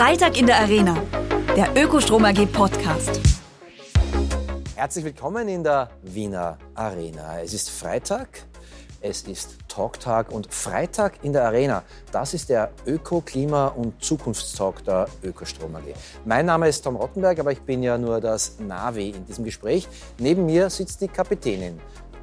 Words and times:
Freitag 0.00 0.38
in 0.38 0.46
der 0.46 0.56
Arena, 0.56 0.96
der 1.54 1.76
Ökostrom 1.76 2.24
AG 2.24 2.46
Podcast. 2.46 3.20
Herzlich 4.74 5.04
willkommen 5.04 5.46
in 5.46 5.62
der 5.62 5.90
Wiener 6.00 6.56
Arena. 6.74 7.42
Es 7.42 7.52
ist 7.52 7.68
Freitag, 7.68 8.46
es 9.02 9.24
ist 9.24 9.58
Talktag 9.68 10.32
und 10.32 10.54
Freitag 10.54 11.22
in 11.22 11.34
der 11.34 11.44
Arena. 11.44 11.82
Das 12.12 12.32
ist 12.32 12.48
der 12.48 12.70
Öko-, 12.86 13.20
Klima- 13.20 13.66
und 13.66 14.02
Zukunftstalk 14.02 14.82
der 14.86 15.06
Ökostrom 15.22 15.76
AG. 15.76 15.92
Mein 16.24 16.46
Name 16.46 16.68
ist 16.68 16.80
Tom 16.80 16.96
Rottenberg, 16.96 17.38
aber 17.38 17.52
ich 17.52 17.60
bin 17.60 17.82
ja 17.82 17.98
nur 17.98 18.22
das 18.22 18.58
Navi 18.58 19.10
in 19.10 19.26
diesem 19.26 19.44
Gespräch. 19.44 19.86
Neben 20.16 20.46
mir 20.46 20.70
sitzt 20.70 21.02
die 21.02 21.08
Kapitänin, 21.08 21.78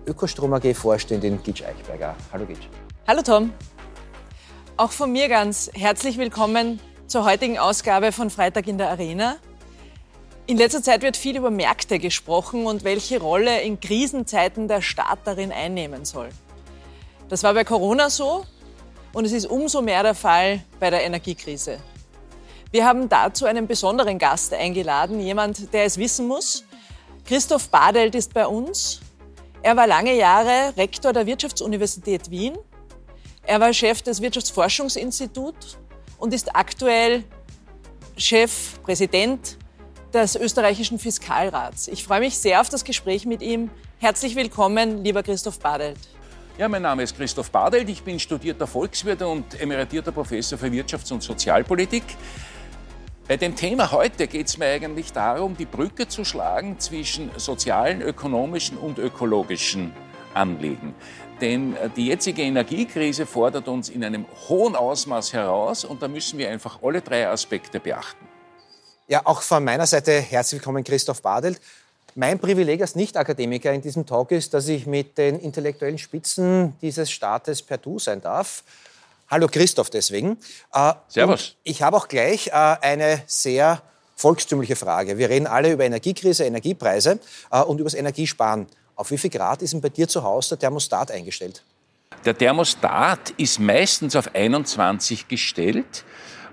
Ökostrom 0.07 0.51
AG 0.51 0.73
Vorständin 0.73 1.43
Gitsch 1.43 1.61
Eichberger. 1.61 2.15
Hallo 2.33 2.47
Gitsch. 2.47 2.69
Hallo 3.07 3.21
Tom. 3.21 3.53
Auch 4.77 4.91
von 4.91 5.11
mir 5.11 5.29
ganz 5.29 5.69
herzlich 5.75 6.17
willkommen 6.17 6.79
zur 7.07 7.23
heutigen 7.23 7.57
Ausgabe 7.57 8.11
von 8.11 8.29
Freitag 8.29 8.67
in 8.67 8.77
der 8.77 8.89
Arena. 8.89 9.37
In 10.45 10.57
letzter 10.57 10.83
Zeit 10.83 11.01
wird 11.01 11.15
viel 11.15 11.37
über 11.37 11.49
Märkte 11.49 11.99
gesprochen 11.99 12.65
und 12.65 12.83
welche 12.83 13.19
Rolle 13.19 13.61
in 13.61 13.79
Krisenzeiten 13.79 14.67
der 14.67 14.81
Staat 14.81 15.19
darin 15.23 15.51
einnehmen 15.53 16.03
soll. 16.03 16.29
Das 17.29 17.43
war 17.43 17.53
bei 17.53 17.63
Corona 17.63 18.09
so 18.09 18.45
und 19.13 19.25
es 19.25 19.31
ist 19.31 19.45
umso 19.45 19.81
mehr 19.81 20.03
der 20.03 20.15
Fall 20.15 20.61
bei 20.79 20.89
der 20.89 21.03
Energiekrise. 21.03 21.79
Wir 22.71 22.85
haben 22.85 23.07
dazu 23.07 23.45
einen 23.45 23.67
besonderen 23.67 24.19
Gast 24.19 24.53
eingeladen, 24.53 25.21
jemand, 25.21 25.73
der 25.73 25.85
es 25.85 25.97
wissen 25.97 26.27
muss. 26.27 26.65
Christoph 27.25 27.69
Badelt 27.69 28.15
ist 28.15 28.33
bei 28.33 28.45
uns. 28.45 28.99
Er 29.61 29.77
war 29.77 29.87
lange 29.87 30.13
Jahre 30.13 30.75
Rektor 30.75 31.13
der 31.13 31.25
Wirtschaftsuniversität 31.25 32.29
Wien. 32.29 32.57
Er 33.43 33.61
war 33.61 33.71
Chef 33.71 34.01
des 34.01 34.21
Wirtschaftsforschungsinstituts 34.21 35.77
und 36.17 36.33
ist 36.33 36.55
aktuell 36.55 37.23
Chef, 38.17 38.81
Präsident 38.83 39.57
des 40.13 40.35
österreichischen 40.35 40.99
Fiskalrats. 40.99 41.87
Ich 41.87 42.03
freue 42.03 42.19
mich 42.19 42.37
sehr 42.37 42.61
auf 42.61 42.69
das 42.69 42.83
Gespräch 42.83 43.25
mit 43.25 43.41
ihm. 43.41 43.69
Herzlich 43.99 44.35
willkommen, 44.35 45.03
lieber 45.03 45.23
Christoph 45.23 45.59
Badelt. 45.59 45.99
Ja, 46.57 46.67
mein 46.67 46.81
Name 46.81 47.03
ist 47.03 47.15
Christoph 47.15 47.51
Badelt. 47.51 47.87
Ich 47.87 48.01
bin 48.01 48.19
studierter 48.19 48.65
Volkswirt 48.65 49.21
und 49.21 49.59
emeritierter 49.61 50.11
Professor 50.11 50.57
für 50.57 50.67
Wirtschafts- 50.67 51.13
und 51.13 51.21
Sozialpolitik. 51.21 52.03
Bei 53.27 53.37
dem 53.37 53.55
Thema 53.55 53.91
heute 53.91 54.25
geht 54.25 54.47
es 54.47 54.57
mir 54.57 54.67
eigentlich 54.67 55.11
darum, 55.11 55.55
die 55.55 55.65
Brücke 55.65 56.07
zu 56.07 56.23
schlagen 56.23 56.79
zwischen 56.79 57.29
sozialen, 57.37 58.01
ökonomischen 58.01 58.77
und 58.77 58.97
ökologischen 58.97 59.93
Anliegen. 60.33 60.95
Denn 61.41 61.75
äh, 61.75 61.89
die 61.95 62.07
jetzige 62.07 62.41
Energiekrise 62.41 63.25
fordert 63.25 63.67
uns 63.67 63.89
in 63.89 64.03
einem 64.03 64.25
hohen 64.49 64.75
Ausmaß 64.75 65.33
heraus 65.33 65.85
und 65.85 66.01
da 66.01 66.07
müssen 66.07 66.39
wir 66.39 66.49
einfach 66.49 66.81
alle 66.81 67.01
drei 67.01 67.27
Aspekte 67.27 67.79
beachten. 67.79 68.25
Ja, 69.07 69.21
auch 69.25 69.41
von 69.41 69.63
meiner 69.63 69.85
Seite 69.85 70.19
herzlich 70.19 70.59
willkommen, 70.61 70.83
Christoph 70.83 71.21
Badelt. 71.21 71.61
Mein 72.15 72.39
Privileg 72.39 72.81
als 72.81 72.95
Nicht-Akademiker 72.95 73.71
in 73.71 73.81
diesem 73.81 74.05
Talk 74.05 74.31
ist, 74.31 74.53
dass 74.53 74.67
ich 74.67 74.87
mit 74.87 75.17
den 75.17 75.39
intellektuellen 75.39 75.99
Spitzen 75.99 76.73
dieses 76.81 77.11
Staates 77.11 77.61
per 77.61 77.77
Du 77.77 77.99
sein 77.99 78.21
darf. 78.21 78.63
Hallo 79.29 79.47
Christoph 79.47 79.91
deswegen. 79.91 80.37
Äh, 80.73 80.93
Servus. 81.07 81.55
ich 81.63 81.83
habe 81.83 81.95
auch 81.97 82.07
gleich 82.07 82.47
äh, 82.47 82.51
eine 82.53 83.21
sehr 83.27 83.83
volkstümliche 84.15 84.75
Frage. 84.75 85.19
Wir 85.19 85.29
reden 85.29 85.45
alle 85.45 85.71
über 85.71 85.85
Energiekrise, 85.85 86.43
Energiepreise 86.45 87.19
und 87.67 87.79
über 87.79 87.83
das 87.83 87.93
Energiesparen. 87.93 88.65
Auf 88.97 89.11
wie 89.11 89.17
viel 89.17 89.29
Grad 89.29 89.61
ist 89.61 89.73
denn 89.73 89.81
bei 89.81 89.89
dir 89.89 90.07
zu 90.07 90.23
Hause 90.23 90.49
der 90.49 90.59
Thermostat 90.59 91.11
eingestellt? 91.11 91.63
Der 92.25 92.35
Thermostat 92.35 93.29
ist 93.37 93.59
meistens 93.59 94.15
auf 94.15 94.33
21 94.33 95.27
gestellt. 95.27 96.03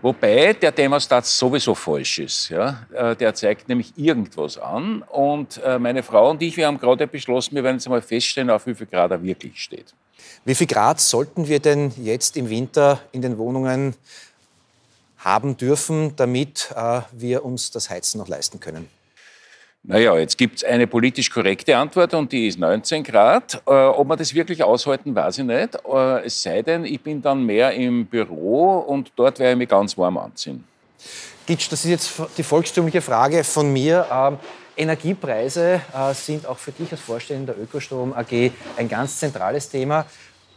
Wobei 0.02 0.52
der 0.52 0.74
Thermostat 0.74 1.24
sowieso 1.24 1.74
falsch 1.74 2.18
ist. 2.18 2.50
Ja? 2.50 2.86
Äh, 2.92 3.16
der 3.16 3.34
zeigt 3.34 3.70
nämlich 3.70 3.94
irgendwas 3.96 4.58
an. 4.58 5.00
Und 5.00 5.56
äh, 5.64 5.78
meine 5.78 6.02
Frau 6.02 6.30
und 6.30 6.42
ich, 6.42 6.58
wir 6.58 6.66
haben 6.66 6.78
gerade 6.78 7.06
beschlossen, 7.06 7.54
wir 7.54 7.64
werden 7.64 7.76
jetzt 7.76 7.88
mal 7.88 8.02
feststellen, 8.02 8.50
auf 8.50 8.66
wie 8.66 8.74
viel 8.74 8.86
Grad 8.86 9.12
er 9.12 9.22
wirklich 9.22 9.58
steht. 9.58 9.94
Wie 10.44 10.54
viel 10.54 10.66
Grad 10.66 11.00
sollten 11.00 11.48
wir 11.48 11.60
denn 11.60 11.92
jetzt 11.96 12.36
im 12.36 12.50
Winter 12.50 13.00
in 13.12 13.22
den 13.22 13.38
Wohnungen 13.38 13.96
haben 15.16 15.56
dürfen, 15.56 16.14
damit 16.16 16.70
äh, 16.76 17.00
wir 17.12 17.42
uns 17.42 17.70
das 17.70 17.88
Heizen 17.88 18.18
noch 18.18 18.28
leisten 18.28 18.60
können? 18.60 18.90
Naja, 19.86 20.16
jetzt 20.16 20.38
gibt 20.38 20.56
es 20.56 20.64
eine 20.64 20.86
politisch 20.86 21.30
korrekte 21.30 21.76
Antwort 21.76 22.14
und 22.14 22.32
die 22.32 22.48
ist 22.48 22.58
19 22.58 23.04
Grad. 23.04 23.62
Äh, 23.66 23.70
ob 23.70 24.08
wir 24.08 24.16
das 24.16 24.32
wirklich 24.32 24.64
aushalten, 24.64 25.14
weiß 25.14 25.38
ich 25.38 25.44
nicht. 25.44 25.76
Äh, 25.86 26.24
es 26.24 26.42
sei 26.42 26.62
denn, 26.62 26.86
ich 26.86 27.02
bin 27.02 27.20
dann 27.20 27.44
mehr 27.44 27.70
im 27.72 28.06
Büro 28.06 28.78
und 28.78 29.12
dort 29.14 29.38
werde 29.38 29.52
ich 29.52 29.58
mich 29.58 29.68
ganz 29.68 29.98
warm 29.98 30.16
anziehen. 30.16 30.64
Gitsch, 31.46 31.70
das 31.70 31.84
ist 31.84 31.90
jetzt 31.90 32.12
die 32.38 32.42
volkstümliche 32.42 33.02
Frage 33.02 33.44
von 33.44 33.70
mir. 33.70 34.06
Ähm, 34.10 34.38
Energiepreise 34.74 35.82
äh, 35.94 36.14
sind 36.14 36.46
auch 36.46 36.56
für 36.56 36.72
dich 36.72 36.90
als 36.90 37.02
Vorstände 37.02 37.52
der 37.52 37.62
Ökostrom 37.62 38.14
AG 38.14 38.52
ein 38.78 38.88
ganz 38.88 39.18
zentrales 39.18 39.68
Thema. 39.68 40.06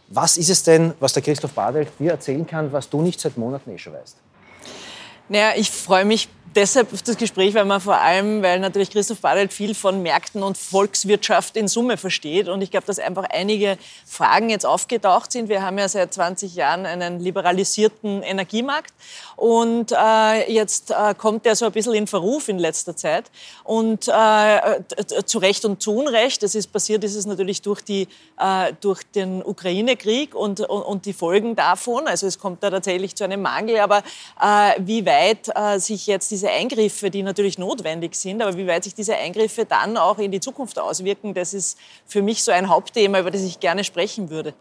Was 0.08 0.38
ist 0.38 0.50
es 0.50 0.64
denn, 0.64 0.94
was 1.02 1.12
der 1.12 1.22
Christoph 1.22 1.52
Badelt 1.52 1.90
dir 2.00 2.12
erzählen 2.12 2.48
kann, 2.48 2.72
was 2.72 2.90
du 2.90 3.02
nicht 3.02 3.20
seit 3.20 3.36
Monaten 3.36 3.72
eh 3.72 3.78
schon 3.78 3.92
weißt? 3.92 4.16
Naja, 5.28 5.52
ich 5.58 5.70
freue 5.70 6.06
mich 6.06 6.30
deshalb 6.58 6.90
das 7.06 7.18
Gespräch, 7.18 7.54
weil 7.54 7.66
man 7.66 7.80
vor 7.80 8.02
allem, 8.02 8.42
weil 8.42 8.60
natürlich 8.60 8.90
Christoph 8.90 9.20
Badelt 9.20 9.54
viel 9.54 9.76
von 9.76 10.02
Märkten 10.02 10.42
und 10.42 10.58
Volkswirtschaft 10.58 11.56
in 11.56 11.68
Summe 11.68 11.98
versteht. 11.98 12.50
Und 12.50 12.62
ich 12.62 12.72
glaube, 12.72 12.88
dass 12.88 12.98
einfach 12.98 13.26
einige 13.30 13.78
Fragen 14.06 14.50
jetzt 14.50 14.66
aufgetaucht 14.66 15.32
sind. 15.32 15.50
Wir 15.50 15.62
haben 15.62 15.78
ja 15.78 15.88
seit 15.88 16.14
20 16.14 16.56
Jahren 16.56 16.86
einen 16.88 17.20
liberalisierten 17.20 18.24
Energiemarkt. 18.24 18.92
Und 19.36 19.92
äh, 19.92 20.52
jetzt 20.52 20.90
äh, 20.90 21.14
kommt 21.16 21.46
der 21.46 21.56
so 21.56 21.66
ein 21.66 21.72
bisschen 21.72 21.94
in 21.94 22.08
Verruf 22.08 22.50
in 22.50 22.58
letzter 22.58 22.96
Zeit. 22.96 23.26
Und 23.64 24.08
äh, 24.08 24.80
zu 25.26 25.38
Recht 25.38 25.64
und 25.64 25.82
zu 25.82 25.96
Unrecht, 25.96 26.42
das 26.42 26.56
ist 26.56 26.74
passiert, 26.74 27.04
ist 27.04 27.16
es 27.16 27.28
natürlich 27.28 27.62
durch, 27.62 27.82
die, 27.82 28.08
äh, 28.40 28.74
durch 28.82 29.04
den 29.14 29.44
Ukraine-Krieg 29.44 30.34
und, 30.34 30.62
und, 30.62 30.82
und, 30.82 31.06
die 31.06 31.14
Folgen 31.14 31.56
davon. 31.56 32.08
Also 32.08 32.26
es 32.26 32.40
kommt 32.40 32.64
da 32.64 32.72
tatsächlich 32.72 33.16
zu 33.16 33.26
einem 33.26 33.44
Mangel. 33.44 33.80
Aber 33.80 34.00
äh, 34.42 34.74
wie 34.80 35.06
weit 35.06 35.50
äh, 35.56 35.80
sich 35.80 36.08
jetzt 36.08 36.32
diese 36.32 36.47
Eingriffe, 36.50 37.10
die 37.10 37.24
natürlich 37.24 37.58
notwendig 37.58 38.16
sind, 38.16 38.42
aber 38.42 38.58
wie 38.58 38.68
weit 38.68 38.84
sich 38.84 38.96
diese 38.96 39.16
Eingriffe 39.16 39.66
dann 39.66 39.98
auch 39.98 40.20
in 40.20 40.32
die 40.32 40.40
Zukunft 40.40 40.80
auswirken, 40.80 41.34
das 41.34 41.54
ist 41.54 41.78
für 42.06 42.22
mich 42.22 42.44
so 42.44 42.52
ein 42.52 42.70
Hauptthema, 42.70 43.20
über 43.20 43.32
das 43.32 43.44
ich 43.44 43.60
gerne 43.60 43.84
sprechen 43.84 44.30
würde. 44.30 44.54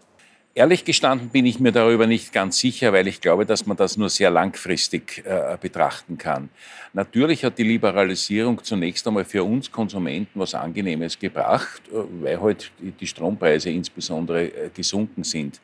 Ehrlich 0.56 0.86
gestanden 0.86 1.28
bin 1.28 1.44
ich 1.44 1.60
mir 1.60 1.70
darüber 1.70 2.06
nicht 2.06 2.32
ganz 2.32 2.58
sicher, 2.58 2.94
weil 2.94 3.06
ich 3.08 3.20
glaube, 3.20 3.44
dass 3.44 3.66
man 3.66 3.76
das 3.76 3.98
nur 3.98 4.08
sehr 4.08 4.30
langfristig 4.30 5.22
äh, 5.26 5.58
betrachten 5.60 6.16
kann. 6.16 6.48
Natürlich 6.94 7.44
hat 7.44 7.58
die 7.58 7.62
Liberalisierung 7.62 8.64
zunächst 8.64 9.06
einmal 9.06 9.26
für 9.26 9.44
uns 9.44 9.70
Konsumenten 9.70 10.40
was 10.40 10.54
Angenehmes 10.54 11.18
gebracht, 11.18 11.82
äh, 11.92 12.22
weil 12.22 12.40
halt 12.40 12.70
die 12.80 13.06
Strompreise 13.06 13.68
insbesondere 13.68 14.44
äh, 14.44 14.70
gesunken 14.74 15.24
sind. 15.24 15.60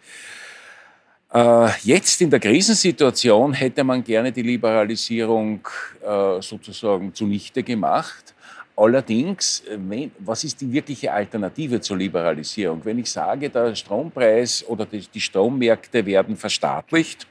Äh, 1.33 1.71
jetzt 1.83 2.21
in 2.21 2.29
der 2.29 2.41
Krisensituation 2.41 3.55
hätte 3.55 3.83
man 3.85 4.05
gerne 4.05 4.31
die 4.31 4.43
Liberalisierung 4.43 5.67
äh, 6.03 6.43
sozusagen 6.43 7.15
zunichte 7.15 7.63
gemacht. 7.63 8.35
Allerdings, 8.77 9.61
äh, 9.61 10.09
was 10.19 10.45
ist 10.45 10.61
die 10.61 10.71
wirkliche 10.71 11.11
Alternative 11.11 11.81
zur 11.81 11.97
Liberalisierung? 11.97 12.85
Wenn 12.85 12.99
ich 12.99 13.11
sage, 13.11 13.49
der 13.49 13.75
Strompreis 13.75 14.63
oder 14.69 14.85
die 14.85 15.21
Strommärkte 15.21 16.05
werden 16.05 16.37
verstaatlicht, 16.37 17.27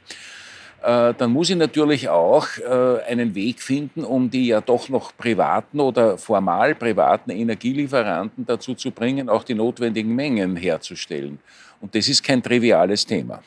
dann 0.83 1.31
muss 1.31 1.51
ich 1.51 1.57
natürlich 1.57 2.09
auch 2.09 2.47
einen 3.07 3.35
Weg 3.35 3.61
finden, 3.61 4.03
um 4.03 4.31
die 4.31 4.47
ja 4.47 4.61
doch 4.61 4.89
noch 4.89 5.15
privaten 5.15 5.79
oder 5.79 6.17
formal 6.17 6.73
privaten 6.73 7.29
Energielieferanten 7.29 8.47
dazu 8.47 8.73
zu 8.73 8.89
bringen, 8.89 9.29
auch 9.29 9.43
die 9.43 9.53
notwendigen 9.53 10.15
Mengen 10.15 10.55
herzustellen. 10.55 11.37
Und 11.81 11.93
das 11.93 12.07
ist 12.07 12.23
kein 12.23 12.41
triviales 12.41 13.05
Thema. 13.05 13.43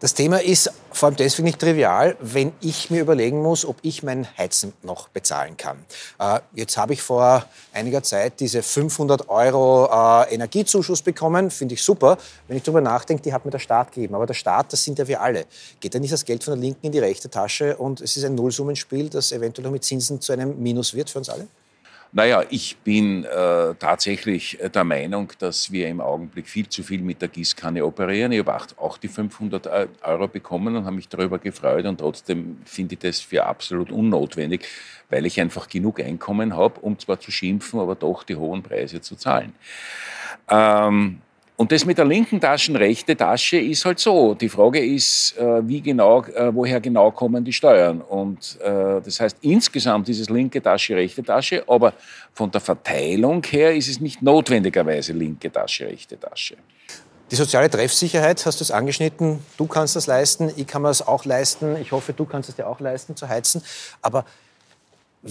Das 0.00 0.14
Thema 0.14 0.40
ist 0.40 0.70
vor 0.92 1.08
allem 1.08 1.16
deswegen 1.16 1.46
nicht 1.46 1.58
trivial, 1.58 2.16
wenn 2.20 2.52
ich 2.60 2.88
mir 2.88 3.00
überlegen 3.00 3.42
muss, 3.42 3.64
ob 3.64 3.78
ich 3.82 4.04
mein 4.04 4.28
Heizen 4.38 4.72
noch 4.84 5.08
bezahlen 5.08 5.56
kann. 5.56 5.84
Äh, 6.20 6.38
jetzt 6.54 6.76
habe 6.76 6.92
ich 6.92 7.02
vor 7.02 7.44
einiger 7.72 8.04
Zeit 8.04 8.38
diese 8.38 8.62
500 8.62 9.28
Euro 9.28 9.86
äh, 9.86 10.32
Energiezuschuss 10.32 11.02
bekommen, 11.02 11.50
finde 11.50 11.74
ich 11.74 11.82
super. 11.82 12.16
Wenn 12.46 12.56
ich 12.56 12.62
darüber 12.62 12.80
nachdenke, 12.80 13.24
die 13.24 13.32
hat 13.32 13.44
mir 13.44 13.50
der 13.50 13.58
Staat 13.58 13.90
gegeben. 13.90 14.14
Aber 14.14 14.26
der 14.26 14.34
Staat, 14.34 14.72
das 14.72 14.84
sind 14.84 15.00
ja 15.00 15.08
wir 15.08 15.20
alle. 15.20 15.46
Geht 15.80 15.94
ja 15.94 15.98
nicht 15.98 16.12
das 16.12 16.24
Geld 16.24 16.44
von 16.44 16.54
der 16.54 16.60
linken 16.60 16.86
in 16.86 16.92
die 16.92 17.00
rechte 17.00 17.28
Tasche 17.28 17.76
und 17.76 18.00
es 18.00 18.16
ist 18.16 18.22
ein 18.22 18.36
Nullsummenspiel, 18.36 19.08
das 19.08 19.32
eventuell 19.32 19.64
noch 19.64 19.72
mit 19.72 19.84
Zinsen 19.84 20.20
zu 20.20 20.32
einem 20.32 20.62
Minus 20.62 20.94
wird 20.94 21.10
für 21.10 21.18
uns 21.18 21.28
alle? 21.28 21.48
Naja, 22.18 22.42
ich 22.50 22.76
bin 22.78 23.22
äh, 23.22 23.74
tatsächlich 23.78 24.58
der 24.74 24.82
Meinung, 24.82 25.32
dass 25.38 25.70
wir 25.70 25.86
im 25.86 26.00
Augenblick 26.00 26.48
viel 26.48 26.68
zu 26.68 26.82
viel 26.82 27.00
mit 27.00 27.22
der 27.22 27.28
Gießkanne 27.28 27.86
operieren. 27.86 28.32
Ich 28.32 28.40
habe 28.40 28.58
auch 28.78 28.98
die 28.98 29.06
500 29.06 29.66
äh, 29.66 29.86
Euro 30.02 30.26
bekommen 30.26 30.74
und 30.74 30.84
habe 30.84 30.96
mich 30.96 31.08
darüber 31.08 31.38
gefreut 31.38 31.84
und 31.84 32.00
trotzdem 32.00 32.58
finde 32.64 32.94
ich 32.94 32.98
das 32.98 33.20
für 33.20 33.46
absolut 33.46 33.92
unnotwendig, 33.92 34.66
weil 35.08 35.26
ich 35.26 35.40
einfach 35.40 35.68
genug 35.68 36.00
Einkommen 36.00 36.56
habe, 36.56 36.80
um 36.80 36.98
zwar 36.98 37.20
zu 37.20 37.30
schimpfen, 37.30 37.78
aber 37.78 37.94
doch 37.94 38.24
die 38.24 38.34
hohen 38.34 38.64
Preise 38.64 39.00
zu 39.00 39.14
zahlen. 39.14 39.52
Ähm, 40.50 41.20
Und 41.58 41.72
das 41.72 41.84
mit 41.84 41.98
der 41.98 42.04
linken 42.04 42.40
Tasche, 42.40 42.72
rechte 42.78 43.16
Tasche 43.16 43.58
ist 43.58 43.84
halt 43.84 43.98
so. 43.98 44.32
Die 44.34 44.48
Frage 44.48 44.78
ist, 44.78 45.36
äh, 45.36 45.66
wie 45.66 45.80
genau, 45.80 46.22
äh, 46.22 46.54
woher 46.54 46.80
genau 46.80 47.10
kommen 47.10 47.44
die 47.44 47.52
Steuern? 47.52 48.00
Und 48.00 48.60
äh, 48.60 49.00
das 49.04 49.18
heißt, 49.18 49.38
insgesamt 49.40 50.08
ist 50.08 50.20
es 50.20 50.30
linke 50.30 50.62
Tasche, 50.62 50.94
rechte 50.94 51.20
Tasche, 51.20 51.64
aber 51.66 51.94
von 52.32 52.48
der 52.48 52.60
Verteilung 52.60 53.42
her 53.42 53.74
ist 53.74 53.88
es 53.88 54.00
nicht 54.00 54.22
notwendigerweise 54.22 55.12
linke 55.12 55.50
Tasche, 55.50 55.86
rechte 55.86 56.16
Tasche. 56.16 56.56
Die 57.28 57.36
soziale 57.36 57.68
Treffsicherheit 57.68 58.46
hast 58.46 58.60
du 58.60 58.62
es 58.62 58.70
angeschnitten. 58.70 59.40
Du 59.56 59.66
kannst 59.66 59.96
das 59.96 60.06
leisten, 60.06 60.52
ich 60.54 60.68
kann 60.68 60.82
mir 60.82 60.88
das 60.88 61.08
auch 61.08 61.24
leisten. 61.24 61.76
Ich 61.82 61.90
hoffe, 61.90 62.12
du 62.12 62.24
kannst 62.24 62.48
es 62.48 62.54
dir 62.54 62.68
auch 62.68 62.78
leisten 62.78 63.16
zu 63.16 63.28
heizen. 63.28 63.62
Aber 64.00 64.24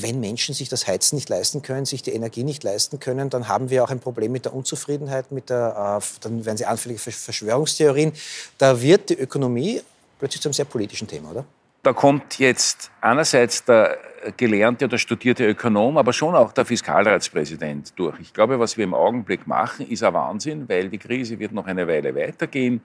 wenn 0.01 0.19
Menschen 0.19 0.53
sich 0.53 0.69
das 0.69 0.87
Heizen 0.87 1.15
nicht 1.15 1.29
leisten 1.29 1.61
können, 1.61 1.85
sich 1.85 2.01
die 2.01 2.11
Energie 2.11 2.43
nicht 2.43 2.63
leisten 2.63 2.99
können, 2.99 3.29
dann 3.29 3.47
haben 3.47 3.69
wir 3.69 3.83
auch 3.83 3.89
ein 3.89 3.99
Problem 3.99 4.31
mit 4.31 4.45
der 4.45 4.53
Unzufriedenheit, 4.53 5.31
mit 5.31 5.49
der, 5.49 5.99
äh, 6.01 6.05
dann 6.21 6.45
werden 6.45 6.57
sie 6.57 6.65
anfällig 6.65 6.99
für 6.99 7.11
Verschwörungstheorien. 7.11 8.13
Da 8.57 8.81
wird 8.81 9.09
die 9.09 9.15
Ökonomie 9.19 9.81
plötzlich 10.19 10.41
zu 10.41 10.49
einem 10.49 10.53
sehr 10.53 10.65
politischen 10.65 11.07
Thema, 11.07 11.31
oder? 11.31 11.45
Da 11.83 11.93
kommt 11.93 12.39
jetzt 12.39 12.91
einerseits 13.01 13.63
der 13.63 13.97
gelernte 14.35 14.85
oder 14.85 14.97
studierte 14.97 15.45
Ökonom, 15.45 15.97
aber 15.97 16.11
schon 16.11 16.35
auch 16.35 16.51
der 16.51 16.65
Fiskalratspräsident 16.65 17.93
durch. 17.95 18.19
Ich 18.19 18.33
glaube, 18.33 18.59
was 18.59 18.77
wir 18.77 18.83
im 18.83 18.93
Augenblick 18.93 19.47
machen, 19.47 19.87
ist 19.89 20.03
ein 20.03 20.13
Wahnsinn, 20.13 20.67
weil 20.67 20.89
die 20.89 20.97
Krise 20.97 21.39
wird 21.39 21.51
noch 21.51 21.65
eine 21.65 21.87
Weile 21.87 22.13
weitergehen 22.15 22.81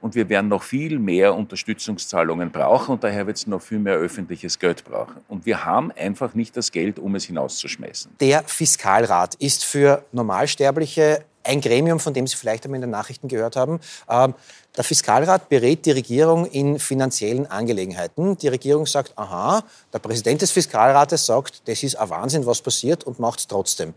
und 0.00 0.14
wir 0.14 0.28
werden 0.28 0.48
noch 0.48 0.62
viel 0.62 0.98
mehr 0.98 1.34
Unterstützungszahlungen 1.34 2.50
brauchen 2.50 2.92
und 2.92 3.04
daher 3.04 3.26
wird 3.26 3.36
es 3.36 3.46
noch 3.46 3.62
viel 3.62 3.78
mehr 3.78 3.94
öffentliches 3.94 4.58
Geld 4.58 4.84
brauchen. 4.84 5.16
Und 5.28 5.46
wir 5.46 5.64
haben 5.64 5.92
einfach 5.92 6.34
nicht 6.34 6.56
das 6.56 6.72
Geld, 6.72 6.98
um 6.98 7.14
es 7.14 7.24
hinauszuschmeißen. 7.24 8.12
Der 8.20 8.42
Fiskalrat 8.44 9.34
ist 9.36 9.64
für 9.64 10.04
Normalsterbliche 10.12 11.24
ein 11.46 11.60
Gremium, 11.60 12.00
von 12.00 12.12
dem 12.12 12.26
Sie 12.26 12.36
vielleicht 12.36 12.64
einmal 12.64 12.76
in 12.76 12.82
den 12.82 12.90
Nachrichten 12.90 13.28
gehört 13.28 13.56
haben. 13.56 13.80
Ähm, 14.08 14.34
der 14.76 14.84
Fiskalrat 14.84 15.48
berät 15.48 15.86
die 15.86 15.92
Regierung 15.92 16.44
in 16.46 16.78
finanziellen 16.78 17.46
Angelegenheiten. 17.46 18.36
Die 18.36 18.48
Regierung 18.48 18.84
sagt, 18.86 19.16
aha, 19.16 19.62
der 19.92 19.98
Präsident 20.00 20.42
des 20.42 20.50
Fiskalrates 20.50 21.24
sagt, 21.24 21.66
das 21.66 21.82
ist 21.82 21.96
ein 21.96 22.10
Wahnsinn, 22.10 22.44
was 22.44 22.60
passiert 22.60 23.04
und 23.04 23.18
macht 23.18 23.38
es 23.38 23.46
trotzdem. 23.46 23.94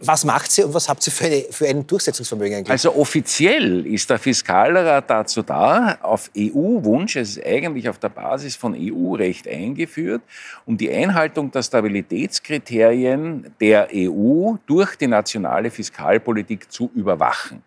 Was 0.00 0.24
macht 0.24 0.50
sie 0.50 0.62
und 0.64 0.74
was 0.74 0.88
habt 0.88 1.06
ihr 1.06 1.12
für, 1.12 1.24
eine, 1.24 1.44
für 1.50 1.68
ein 1.68 1.86
Durchsetzungsvermögen 1.86 2.58
eigentlich? 2.58 2.70
Also 2.70 2.94
offiziell 2.94 3.86
ist 3.86 4.10
der 4.10 4.18
Fiskalrat 4.18 5.08
dazu 5.08 5.42
da, 5.42 5.98
auf 6.02 6.30
EU-Wunsch, 6.36 7.16
es 7.16 7.36
ist 7.36 7.46
eigentlich 7.46 7.88
auf 7.88 7.98
der 7.98 8.08
Basis 8.08 8.56
von 8.56 8.74
EU-Recht 8.76 9.48
eingeführt, 9.48 10.22
um 10.66 10.76
die 10.76 10.90
Einhaltung 10.90 11.50
der 11.50 11.62
Stabilitätskriterien 11.62 13.54
der 13.60 13.88
EU 13.94 14.54
durch 14.66 14.96
die 14.96 15.06
nationale 15.06 15.70
Fiskalpolitik 15.70 16.70
zu 16.70 16.90
überwachen. 16.94 17.62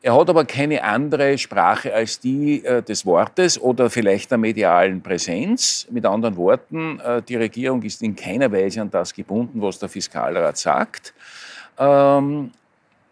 Er 0.00 0.14
hat 0.14 0.30
aber 0.30 0.44
keine 0.44 0.84
andere 0.84 1.36
Sprache 1.38 1.92
als 1.92 2.20
die 2.20 2.64
äh, 2.64 2.82
des 2.82 3.04
Wortes 3.04 3.60
oder 3.60 3.90
vielleicht 3.90 4.30
der 4.30 4.38
medialen 4.38 5.02
Präsenz. 5.02 5.88
Mit 5.90 6.06
anderen 6.06 6.36
Worten, 6.36 7.00
äh, 7.00 7.20
die 7.20 7.34
Regierung 7.34 7.82
ist 7.82 8.02
in 8.02 8.14
keiner 8.14 8.50
Weise 8.52 8.80
an 8.80 8.90
das 8.90 9.12
gebunden, 9.12 9.60
was 9.60 9.80
der 9.80 9.88
Fiskalrat 9.88 10.56
sagt. 10.56 11.14
Ähm, 11.78 12.52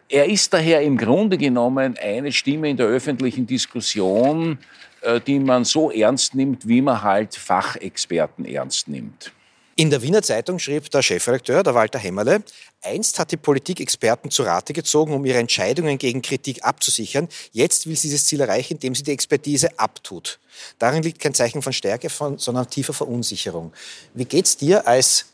er 0.07 0.25
ist 0.29 0.53
daher 0.53 0.81
im 0.81 0.95
Grunde 0.95 1.37
genommen 1.37 1.97
eine 2.01 2.31
Stimme 2.31 2.69
in 2.69 2.77
der 2.77 2.87
öffentlichen 2.87 3.45
Diskussion, 3.45 4.57
äh, 5.01 5.19
die 5.19 5.39
man 5.39 5.65
so 5.65 5.91
ernst 5.91 6.35
nimmt, 6.35 6.65
wie 6.69 6.81
man 6.81 7.01
halt 7.01 7.35
Fachexperten 7.35 8.45
ernst 8.45 8.87
nimmt. 8.87 9.33
In 9.79 9.91
der 9.91 10.01
Wiener 10.01 10.23
Zeitung 10.23 10.57
schrieb 10.57 10.89
der 10.89 11.03
Chefredakteur, 11.03 11.61
der 11.61 11.75
Walter 11.75 11.99
Hämmerle, 11.99 12.41
einst 12.81 13.19
hat 13.19 13.31
die 13.31 13.37
Politik 13.37 13.79
Experten 13.79 14.31
zu 14.31 14.41
Rate 14.41 14.73
gezogen, 14.73 15.13
um 15.13 15.23
ihre 15.23 15.37
Entscheidungen 15.37 15.99
gegen 15.99 16.23
Kritik 16.23 16.63
abzusichern. 16.63 17.27
Jetzt 17.51 17.85
will 17.85 17.95
sie 17.95 18.07
dieses 18.07 18.25
Ziel 18.25 18.41
erreichen, 18.41 18.73
indem 18.73 18.95
sie 18.95 19.03
die 19.03 19.11
Expertise 19.11 19.77
abtut. 19.77 20.39
Darin 20.79 21.03
liegt 21.03 21.21
kein 21.21 21.35
Zeichen 21.35 21.61
von 21.61 21.73
Stärke, 21.73 22.09
sondern 22.09 22.67
tiefer 22.67 22.93
Verunsicherung. 22.93 23.71
Wie 24.15 24.25
geht 24.25 24.47
es 24.47 24.57
dir 24.57 24.87
als 24.87 25.25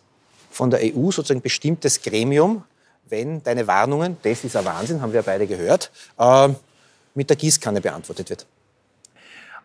von 0.52 0.70
der 0.70 0.82
EU 0.82 1.10
sozusagen 1.10 1.42
bestimmtes 1.42 2.02
Gremium, 2.02 2.66
wenn 3.08 3.42
deine 3.44 3.66
Warnungen, 3.66 4.18
das 4.24 4.44
ist 4.44 4.58
ein 4.58 4.66
Wahnsinn, 4.66 5.02
haben 5.02 5.14
wir 5.14 5.22
beide 5.22 5.48
gehört, 5.48 5.90
äh, 6.20 6.50
mit 7.16 7.30
der 7.30 7.38
Gießkanne 7.38 7.80
beantwortet 7.80 8.30
wird? 8.30 8.46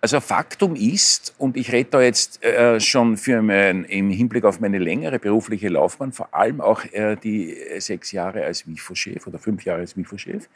Also 0.00 0.20
Faktum 0.20 0.76
ist, 0.76 1.34
und 1.38 1.56
ich 1.56 1.72
rede 1.72 1.90
da 1.90 2.00
jetzt 2.00 2.44
äh, 2.44 2.78
schon 2.78 3.16
für 3.16 3.42
mein, 3.42 3.84
im 3.84 4.10
Hinblick 4.10 4.44
auf 4.44 4.60
meine 4.60 4.78
längere 4.78 5.18
berufliche 5.18 5.68
Laufbahn, 5.68 6.12
vor 6.12 6.32
allem 6.32 6.60
auch 6.60 6.84
äh, 6.92 7.16
die 7.16 7.56
sechs 7.78 8.12
Jahre 8.12 8.44
als 8.44 8.66
WIFO-Chef 8.66 9.26
oder 9.26 9.38
fünf 9.38 9.64
Jahre 9.64 9.80
als 9.80 9.96
WIFO-Chef, 9.96 10.48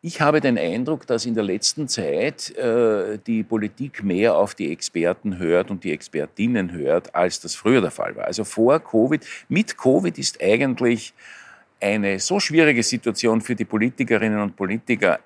ich 0.00 0.20
habe 0.20 0.40
den 0.40 0.56
Eindruck, 0.58 1.08
dass 1.08 1.26
in 1.26 1.34
der 1.34 1.42
letzten 1.42 1.88
Zeit 1.88 2.54
äh, 2.56 3.18
die 3.26 3.42
Politik 3.42 4.04
mehr 4.04 4.36
auf 4.36 4.54
die 4.54 4.70
Experten 4.70 5.38
hört 5.38 5.72
und 5.72 5.82
die 5.82 5.92
Expertinnen 5.92 6.70
hört, 6.70 7.16
als 7.16 7.40
das 7.40 7.56
früher 7.56 7.80
der 7.80 7.90
Fall 7.90 8.14
war. 8.14 8.26
Also 8.26 8.44
vor 8.44 8.78
Covid, 8.78 9.26
mit 9.48 9.76
Covid 9.76 10.16
ist 10.16 10.40
eigentlich 10.40 11.14
eine 11.80 12.20
so 12.20 12.38
schwierige 12.38 12.84
Situation 12.84 13.40
für 13.40 13.56
die 13.56 13.64
Politikerinnen 13.64 14.40
und 14.40 14.54
Politiker 14.54 15.18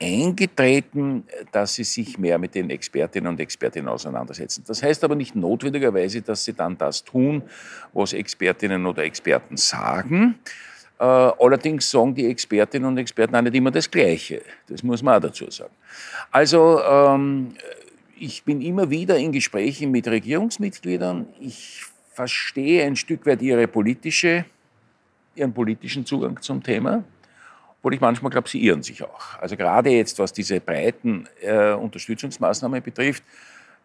eingetreten, 0.00 1.24
dass 1.52 1.74
sie 1.74 1.84
sich 1.84 2.18
mehr 2.18 2.38
mit 2.38 2.54
den 2.54 2.70
Expertinnen 2.70 3.28
und 3.28 3.40
Expertinnen 3.40 3.88
auseinandersetzen. 3.88 4.64
Das 4.66 4.82
heißt 4.82 5.04
aber 5.04 5.14
nicht 5.14 5.34
notwendigerweise, 5.36 6.20
dass 6.20 6.44
sie 6.44 6.52
dann 6.52 6.76
das 6.76 7.04
tun, 7.04 7.42
was 7.92 8.12
Expertinnen 8.12 8.84
oder 8.86 9.04
Experten 9.04 9.56
sagen. 9.56 10.36
Äh, 10.98 11.04
allerdings 11.04 11.90
sagen 11.90 12.14
die 12.14 12.26
Expertinnen 12.26 12.88
und 12.88 12.98
Experten 12.98 13.34
auch 13.36 13.42
nicht 13.42 13.54
immer 13.54 13.70
das 13.70 13.90
Gleiche. 13.90 14.42
Das 14.68 14.82
muss 14.82 15.02
man 15.02 15.16
auch 15.16 15.20
dazu 15.20 15.50
sagen. 15.50 15.74
Also 16.30 16.80
ähm, 16.82 17.54
ich 18.18 18.44
bin 18.44 18.60
immer 18.60 18.90
wieder 18.90 19.16
in 19.16 19.32
Gesprächen 19.32 19.90
mit 19.90 20.06
Regierungsmitgliedern. 20.06 21.26
Ich 21.40 21.82
verstehe 22.12 22.84
ein 22.84 22.96
Stück 22.96 23.26
weit 23.26 23.42
ihre 23.42 23.66
politische, 23.66 24.44
ihren 25.34 25.52
politischen 25.52 26.06
Zugang 26.06 26.40
zum 26.40 26.62
Thema. 26.62 27.04
Obwohl 27.84 27.96
ich 27.96 28.00
manchmal 28.00 28.30
glaube, 28.30 28.48
sie 28.48 28.64
irren 28.64 28.82
sich 28.82 29.02
auch. 29.02 29.38
Also 29.38 29.58
gerade 29.58 29.90
jetzt, 29.90 30.18
was 30.18 30.32
diese 30.32 30.58
breiten 30.58 31.28
äh, 31.42 31.74
Unterstützungsmaßnahmen 31.74 32.82
betrifft, 32.82 33.22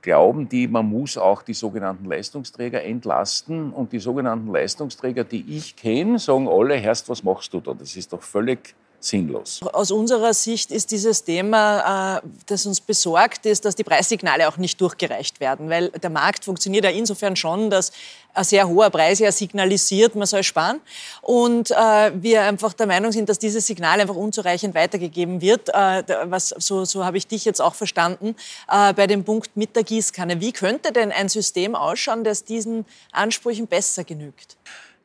glauben 0.02 0.48
die, 0.48 0.70
man 0.70 0.86
muss 0.86 1.18
auch 1.18 1.42
die 1.42 1.54
sogenannten 1.54 2.06
Leistungsträger 2.06 2.82
entlasten. 2.82 3.74
Und 3.74 3.92
die 3.92 4.00
sogenannten 4.00 4.54
Leistungsträger, 4.54 5.26
die 5.26 5.44
ich 5.50 5.76
kenne, 5.76 6.18
sagen 6.18 6.48
alle, 6.48 6.76
Herrst, 6.76 7.10
was 7.10 7.26
machst 7.26 7.54
du 7.54 7.60
da? 7.60 7.74
Das 7.74 7.98
ist 7.98 8.14
doch 8.14 8.22
völlig 8.22 8.74
sinnlos. 9.00 9.62
Aus 9.74 9.92
unserer 9.92 10.34
Sicht 10.34 10.72
ist 10.72 10.92
dieses 10.92 11.24
Thema, 11.24 12.18
äh, 12.18 12.28
das 12.48 12.66
uns 12.66 12.82
besorgt 12.82 13.46
ist, 13.46 13.66
dass 13.66 13.76
die 13.76 13.84
Preissignale 13.84 14.48
auch 14.48 14.58
nicht 14.58 14.80
durchgereicht 14.82 15.40
werden, 15.40 15.70
weil 15.70 15.90
der 15.90 16.10
Markt 16.10 16.46
funktioniert 16.46 16.86
ja 16.86 16.92
insofern 16.92 17.36
schon, 17.36 17.70
dass 17.70 17.92
ein 18.34 18.44
sehr 18.44 18.68
hoher 18.68 18.90
Preis 18.90 19.20
ja 19.20 19.32
signalisiert, 19.32 20.16
man 20.16 20.28
soll 20.28 20.44
sparen 20.44 20.82
und 21.22 21.72
äh, 21.72 22.12
wir 22.14 22.44
einfach 22.44 22.74
der 22.74 22.88
Meinung 22.88 23.12
sind, 23.12 23.30
dass 23.30 23.40
dieses 23.40 23.66
Signal 23.66 24.00
einfach 24.00 24.16
unzureichend 24.16 24.76
weitergegeben 24.76 25.42
wird. 25.42 25.70
Äh, 25.70 26.04
was, 26.26 26.50
so, 26.50 26.86
so 26.86 27.06
habe 27.06 27.18
ich 27.18 27.28
dich 27.28 27.46
jetzt 27.46 27.62
auch 27.62 27.76
verstanden 27.76 28.36
äh, 28.70 28.94
bei 28.94 29.08
dem 29.08 29.24
Punkt 29.24 29.56
mit 29.56 29.76
der 29.76 29.84
Gießkanne. 29.84 30.42
Wie 30.42 30.52
könnte 30.52 30.92
denn 30.92 31.12
ein 31.12 31.30
System 31.30 31.76
ausschauen, 31.76 32.24
das 32.24 32.44
diesen 32.44 32.86
Ansprüchen 33.12 33.68
besser 33.68 34.04
genügt? 34.04 34.58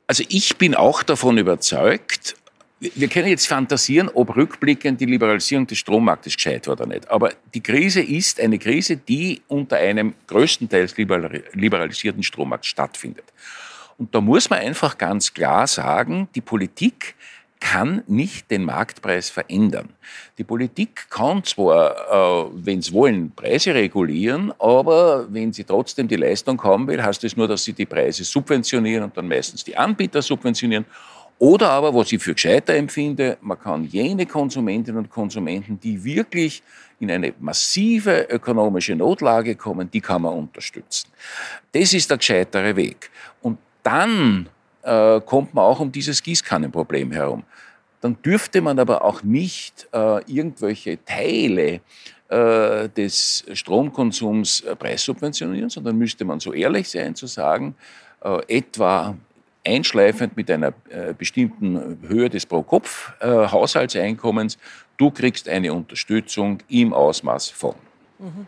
Also 0.07 0.23
ich 0.29 0.59
bin 0.59 0.75
auch 0.75 1.03
davon 1.03 1.39
überzeugt, 1.39 2.37
wir 2.81 3.09
können 3.09 3.29
jetzt 3.29 3.47
fantasieren, 3.47 4.11
ob 4.13 4.37
rückblickend 4.37 5.01
die 5.01 5.07
Liberalisierung 5.07 5.67
des 5.67 5.79
Strommarktes 5.79 6.35
gescheit 6.35 6.67
war 6.67 6.75
oder 6.75 6.87
nicht. 6.87 7.09
Aber 7.11 7.33
die 7.55 7.63
Krise 7.63 8.01
ist 8.01 8.41
eine 8.41 8.59
Krise, 8.59 8.97
die 8.97 9.43
unter 9.49 9.77
einem 9.77 10.15
größtenteils 10.27 10.97
liberalisierten 10.97 12.23
Strommarkt 12.23 12.67
stattfindet. 12.67 13.25
Und 13.97 14.15
da 14.15 14.21
muss 14.21 14.51
man 14.51 14.59
einfach 14.59 14.99
ganz 14.99 15.33
klar 15.33 15.67
sagen, 15.67 16.29
die 16.35 16.41
Politik 16.41 17.15
kann 17.61 18.03
nicht 18.07 18.51
den 18.51 18.65
Marktpreis 18.65 19.31
verändern. 19.31 19.89
Die 20.37 20.45
Politik 20.45 21.09
kann 21.09 21.43
zwar, 21.45 22.45
äh, 22.45 22.51
wenn 22.53 22.83
sie 22.83 22.93
wollen, 22.93 23.31
Preise 23.35 23.73
regulieren, 23.73 24.53
aber 24.59 25.33
wenn 25.33 25.53
sie 25.53 25.65
trotzdem 25.65 26.07
die 26.07 26.17
Leistung 26.17 26.63
haben 26.63 26.87
will, 26.89 27.03
heißt 27.03 27.25
das 27.25 27.37
nur, 27.39 27.49
dass 27.49 27.65
sie 27.65 27.73
die 27.73 27.87
Preise 27.87 28.25
subventionieren 28.25 29.05
und 29.05 29.17
dann 29.17 29.27
meistens 29.27 29.65
die 29.65 29.77
Anbieter 29.77 30.21
subventionieren 30.21 30.85
oder 31.39 31.71
aber, 31.71 31.95
was 31.95 32.13
ich 32.13 32.23
für 32.23 32.35
gescheiter 32.35 32.75
empfinde, 32.75 33.39
man 33.41 33.59
kann 33.59 33.85
jene 33.85 34.25
Konsumentinnen 34.27 34.99
und 34.99 35.11
Konsumenten, 35.11 35.81
die 35.81 36.03
wirklich 36.05 36.63
in 37.01 37.11
eine 37.11 37.35
massive 37.41 38.27
ökonomische 38.31 38.95
Notlage 38.95 39.57
kommen, 39.57 39.91
die 39.91 40.01
kann 40.01 40.23
man 40.23 40.35
unterstützen. 40.35 41.11
Das 41.73 41.93
ist 41.93 42.09
der 42.11 42.19
gescheitere 42.19 42.77
Weg. 42.77 43.11
Und 43.43 43.59
dann 43.83 44.49
äh, 44.83 45.21
kommt 45.21 45.55
man 45.55 45.65
auch 45.65 45.81
um 45.81 45.91
dieses 45.91 46.23
Gießkannenproblem 46.23 47.13
herum. 47.13 47.43
Dann 48.01 48.21
dürfte 48.23 48.61
man 48.61 48.79
aber 48.79 49.05
auch 49.05 49.23
nicht 49.23 49.89
äh, 49.93 50.21
irgendwelche 50.31 51.03
Teile 51.05 51.81
äh, 52.29 52.89
des 52.91 53.45
Stromkonsums 53.53 54.61
äh, 54.61 54.77
preissubventionieren, 54.77 55.71
sondern 55.71 55.97
müsste 55.97 56.25
man 56.25 56.39
so 56.39 56.53
ehrlich 56.53 56.89
sein 56.89 57.15
zu 57.15 57.27
sagen, 57.27 57.75
äh, 58.23 58.59
etwa 58.59 59.17
einschleifend 59.67 60.37
mit 60.37 60.51
einer 60.51 60.75
äh, 60.89 61.15
bestimmten 61.17 61.99
Höhe 62.07 62.29
des 62.29 62.45
Pro-Kopf-Haushaltseinkommens. 62.47 64.59
Du 64.97 65.11
kriegst 65.11 65.49
eine 65.49 65.73
Unterstützung 65.73 66.59
im 66.69 66.93
Ausmaß 66.93 67.51
von. 67.51 67.75
Mhm. 68.19 68.47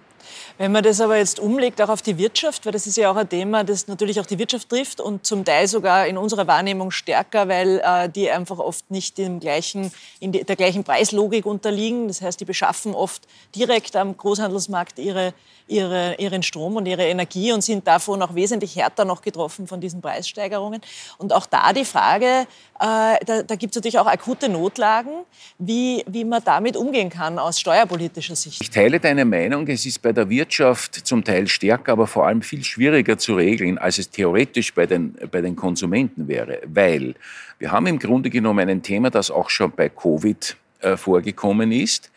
Wenn 0.59 0.73
man 0.73 0.83
das 0.83 1.01
aber 1.01 1.19
jetzt 1.19 1.39
umlegt 1.39 1.83
auch 1.83 1.91
auf 1.91 2.01
die 2.01 2.17
Wirtschaft, 2.17 2.65
weil 2.65 2.73
das 2.73 2.87
ist 2.87 2.97
ja 2.97 3.11
auch 3.11 3.17
ein 3.17 3.29
Thema, 3.29 3.63
das 3.63 3.89
natürlich 3.89 4.19
auch 4.21 4.27
die 4.27 4.39
Wirtschaft 4.39 4.71
trifft 4.71 5.01
und 5.01 5.27
zum 5.27 5.45
Teil 5.45 5.69
sogar 5.69 6.07
in 6.07 6.17
unserer 6.17 6.47
Wahrnehmung 6.47 6.91
stärker, 6.91 7.49
weil 7.49 7.83
äh, 7.85 8.09
die 8.09 8.31
einfach 8.31 8.59
oft 8.59 8.91
nicht 8.91 9.19
im 9.19 9.39
gleichen, 9.39 9.93
in 10.19 10.33
die, 10.33 10.45
der 10.45 10.57
gleichen 10.57 10.83
Preislogik 10.83 11.45
unterliegen. 11.45 12.09
Das 12.09 12.23
heißt, 12.23 12.41
die 12.41 12.47
beschaffen 12.47 12.95
oft 12.95 13.27
direkt 13.55 13.97
am 13.97 14.17
Großhandelsmarkt 14.17 14.99
ihre, 14.99 15.35
ihre, 15.67 16.15
ihren 16.19 16.43
Strom 16.43 16.77
und 16.77 16.87
ihre 16.87 17.05
Energie 17.05 17.53
und 17.53 17.63
sind 17.63 17.87
davon 17.87 18.23
auch 18.23 18.35
wesentlich 18.35 18.77
härter 18.77 19.05
noch 19.05 19.23
getroffen 19.23 19.67
von 19.67 19.81
diesen 19.81 20.01
Preissteigerungen. 20.01 20.81
Und 21.19 21.33
auch 21.33 21.47
da 21.47 21.73
die 21.73 21.85
Frage, 21.85 22.47
äh, 22.81 23.17
da, 23.25 23.43
da 23.47 23.55
gibt 23.57 23.73
es 23.73 23.77
natürlich 23.77 23.99
auch 23.99 24.07
akute 24.07 24.49
Notlagen, 24.49 25.11
wie, 25.59 26.05
wie 26.07 26.25
man 26.25 26.43
damit 26.45 26.77
umgehen 26.77 27.11
kann 27.11 27.39
aus 27.39 27.61
steuerpolitischer 27.61 28.37
Sicht. 28.37 28.63
Ich 28.63 28.71
teile 28.71 29.01
deine 29.01 29.25
Meinung, 29.25 29.67
es 29.69 29.85
ist 29.87 30.03
bei 30.03 30.13
der 30.13 30.29
Wirtschaft 30.29 31.07
zum 31.07 31.25
Teil 31.25 31.49
stärker, 31.49 31.93
aber 31.93 32.07
vor 32.07 32.27
allem 32.27 32.43
viel 32.43 32.63
schwieriger 32.63 33.19
zu 33.19 33.35
regeln, 33.35 33.79
als 33.79 33.99
es 33.99 34.11
theoretisch 34.11 34.73
bei 34.75 34.87
den, 34.87 35.17
bei 35.31 35.41
den 35.41 35.57
Konsumenten 35.57 36.29
wäre. 36.29 36.61
Weil 36.67 37.15
wir 37.59 37.73
haben 37.73 37.87
im 37.87 37.99
Grunde 37.99 38.31
genommen 38.31 38.69
ein 38.69 38.83
Thema, 38.83 39.11
das 39.11 39.31
auch 39.31 39.51
schon 39.51 39.73
bei 39.73 39.89
Covid 39.89 40.57
äh, 40.81 40.97
vorgekommen 40.97 41.73
ist. 41.73 42.11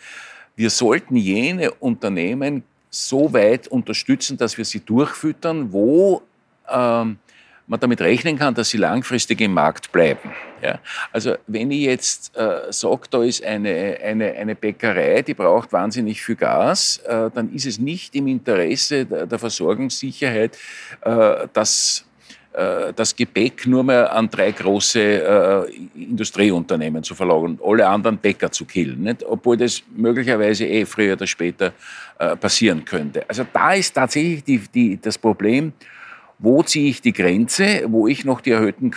Wir 0.56 0.70
sollten 0.70 1.16
jene 1.16 1.72
Unternehmen 1.72 2.64
so 2.90 3.34
weit 3.34 3.68
unterstützen, 3.68 4.38
dass 4.38 4.58
wir 4.58 4.66
sie 4.66 4.80
durchfüttern, 4.80 5.72
wo 5.72 6.22
ähm, 6.70 7.18
man 7.70 7.80
damit 7.80 8.02
rechnen 8.02 8.38
kann, 8.38 8.56
dass 8.56 8.70
sie 8.70 8.78
langfristig 8.78 9.42
im 9.42 9.54
Markt 9.54 9.92
bleiben. 9.92 10.32
Ja? 10.62 10.80
Also 11.12 11.36
wenn 11.46 11.70
ich 11.70 11.82
jetzt 11.82 12.36
äh, 12.36 12.72
sage, 12.72 13.04
da 13.12 13.24
ist 13.24 13.44
eine, 13.44 13.98
eine, 14.04 14.34
eine 14.34 14.56
Bäckerei, 14.56 15.22
die 15.22 15.36
braucht 15.36 15.72
wahnsinnig 15.72 16.22
viel 16.22 16.36
Gas, 16.36 16.98
äh, 17.06 17.30
dann 17.34 17.54
ist 17.54 17.68
es 17.68 17.80
nicht 17.80 18.16
im 18.16 18.28
Interesse 18.28 19.06
der, 19.06 19.28
der 19.28 19.40
Versorgungssicherheit, 19.40 20.58
äh, 21.02 21.48
dass 21.54 22.06
das 22.52 23.16
Gepäck 23.16 23.68
nur 23.68 23.84
mehr 23.84 24.12
an 24.12 24.30
drei 24.30 24.52
große 24.52 25.00
äh, 25.00 25.72
Industrieunternehmen 25.96 27.04
zu 27.04 27.14
verlagern, 27.14 27.60
alle 27.64 27.88
anderen 27.88 28.18
Bäcker 28.18 28.52
zu 28.52 28.66
killen, 28.66 29.04
nicht? 29.04 29.24
obwohl 29.24 29.56
das 29.56 29.84
möglicherweise 29.96 30.66
eh 30.66 30.86
früher 30.86 31.14
oder 31.14 31.28
später 31.28 31.74
äh, 32.18 32.36
passieren 32.36 32.84
könnte. 32.84 33.24
Also 33.30 33.46
da 33.54 33.74
ist 33.74 33.94
tatsächlich 33.94 34.44
die, 34.44 34.58
die, 34.74 35.00
das 35.00 35.18
Problem, 35.18 35.74
wo 36.40 36.64
ziehe 36.64 36.90
ich 36.90 37.02
die 37.02 37.14
Grenze, 37.14 37.84
wo 37.88 38.08
ich 38.08 38.26
noch 38.26 38.42
die 38.42 38.52
erhöhten 38.52 38.92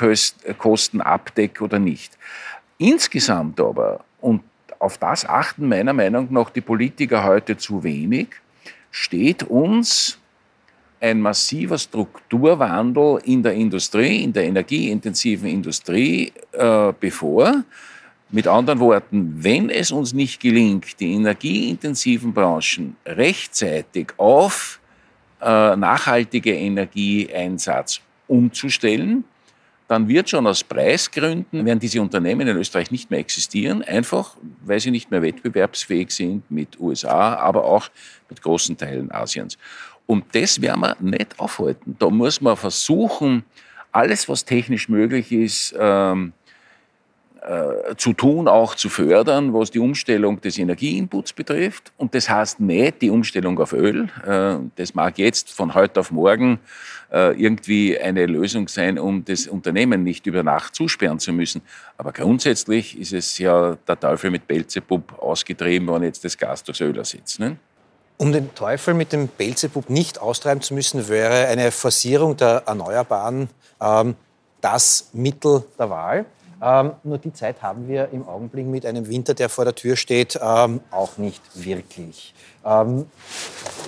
Kosten 0.59 1.01
abdecke 1.01 1.65
oder 1.65 1.79
nicht. 1.79 2.17
Insgesamt 2.79 3.61
aber, 3.61 4.05
und 4.21 4.43
auf 4.79 4.99
das 4.99 5.27
achten 5.27 5.69
meiner 5.69 5.93
Meinung 5.93 6.29
nach 6.31 6.51
die 6.51 6.61
Politiker 6.61 7.25
heute 7.25 7.57
zu 7.57 7.85
wenig, 7.85 8.29
steht 8.91 9.43
uns 9.43 10.19
ein 11.03 11.21
massiver 11.21 11.79
Strukturwandel 11.79 13.21
in 13.25 13.43
der 13.43 13.55
Industrie, 13.55 14.23
in 14.23 14.33
der 14.33 14.45
energieintensiven 14.45 15.49
Industrie 15.49 16.33
äh, 16.53 16.93
bevor. 16.99 17.65
Mit 18.31 18.47
anderen 18.47 18.79
Worten, 18.79 19.35
wenn 19.43 19.69
es 19.69 19.91
uns 19.91 20.15
nicht 20.15 20.41
gelingt, 20.41 21.01
die 21.01 21.13
energieintensiven 21.13 22.33
Branchen 22.33 22.97
rechtzeitig 23.05 24.15
auf 24.17 24.81
äh, 25.41 25.77
nachhaltige 25.77 26.55
Energieeinsatz 26.55 28.01
umzustellen, 28.29 29.25
dann 29.89 30.09
wird 30.09 30.31
schon 30.31 30.47
aus 30.47 30.65
Preisgründen, 30.65 31.67
werden 31.67 31.81
diese 31.81 32.01
Unternehmen 32.01 32.49
in 32.49 32.57
Österreich 32.57 32.91
nicht 32.91 33.11
mehr 33.11 33.21
existieren, 33.21 33.83
einfach 33.83 34.37
weil 34.65 34.81
sie 34.81 34.91
nicht 34.91 35.11
mehr 35.11 35.21
wettbewerbsfähig 35.21 36.11
sind 36.11 36.51
mit 36.51 36.81
USA, 36.81 37.35
aber 37.35 37.65
auch 37.65 37.91
mit 38.31 38.41
großen 38.41 38.79
Teilen 38.79 39.11
Asiens. 39.11 39.59
Und 40.13 40.25
das 40.33 40.61
werden 40.61 40.83
wir 40.83 40.95
nicht 41.01 41.41
aufhalten. 41.41 41.97
Da 41.99 42.11
muss 42.11 42.43
man 42.43 42.55
versuchen, 42.55 43.45
alles, 43.93 44.29
was 44.29 44.45
technisch 44.45 44.91
möglich 44.91 45.33
ist, 45.33 45.75
ähm, 45.79 46.35
äh, 47.41 47.97
zu 47.97 48.13
tun, 48.13 48.47
auch 48.47 48.75
zu 48.75 48.91
fördern, 48.91 49.55
was 49.55 49.71
die 49.71 49.79
Umstellung 49.79 50.39
des 50.43 50.59
Energieinputs 50.59 51.33
betrifft. 51.33 51.93
Und 51.97 52.15
das 52.15 52.29
heißt 52.29 52.61
nicht 52.61 53.01
die 53.01 53.09
Umstellung 53.09 53.59
auf 53.59 53.73
Öl. 53.73 54.11
Äh, 54.27 54.59
das 54.77 54.95
mag 54.95 55.17
jetzt 55.17 55.51
von 55.51 55.73
heute 55.73 56.01
auf 56.01 56.11
morgen 56.11 56.59
äh, 57.11 57.33
irgendwie 57.43 57.99
eine 57.99 58.27
Lösung 58.27 58.69
sein, 58.69 58.99
um 58.99 59.25
das 59.25 59.47
Unternehmen 59.47 60.03
nicht 60.03 60.27
über 60.27 60.43
Nacht 60.43 60.75
zusperren 60.75 61.21
zu 61.21 61.33
müssen. 61.33 61.63
Aber 61.97 62.13
grundsätzlich 62.13 62.99
ist 62.99 63.15
es 63.15 63.39
ja 63.39 63.79
der 63.89 63.99
Teufel 63.99 64.31
mit 64.31 64.47
Belzebub 64.47 65.19
ausgetrieben, 65.23 65.89
wenn 65.89 66.03
jetzt 66.03 66.23
das 66.23 66.37
Gas 66.37 66.63
durchs 66.65 66.83
Öl 66.83 66.99
ersetzt. 66.99 67.41
Ne? 67.41 67.57
Um 68.19 68.33
den 68.33 68.55
Teufel 68.55 68.95
mit 68.95 69.13
dem 69.13 69.29
Belzebub 69.29 69.91
nicht 69.91 70.21
austreiben 70.21 70.63
zu 70.63 70.75
müssen, 70.75 71.09
wäre 71.09 71.47
eine 71.49 71.73
Forcierung 71.73 72.37
der 72.37 72.63
Erneuerbaren 72.67 73.49
ähm, 73.81 74.15
das 74.61 75.09
Mittel 75.13 75.65
der 75.79 75.91
Wahl. 75.91 76.25
Ähm, 76.63 76.93
nur 77.03 77.19
die 77.19 77.33
Zeit 77.33 77.61
haben 77.61 77.89
wir 77.89 78.11
im 78.13 78.27
Augenblick 78.29 78.67
mit 78.67 78.87
einem 78.87 79.09
Winter, 79.09 79.35
der 79.35 79.49
vor 79.49 79.65
der 79.65 79.75
Tür 79.75 79.97
steht, 79.97 80.39
ähm, 80.41 80.81
auch 80.93 81.19
nicht 81.19 81.43
wirklich. 81.55 82.33
Ähm, 82.65 83.07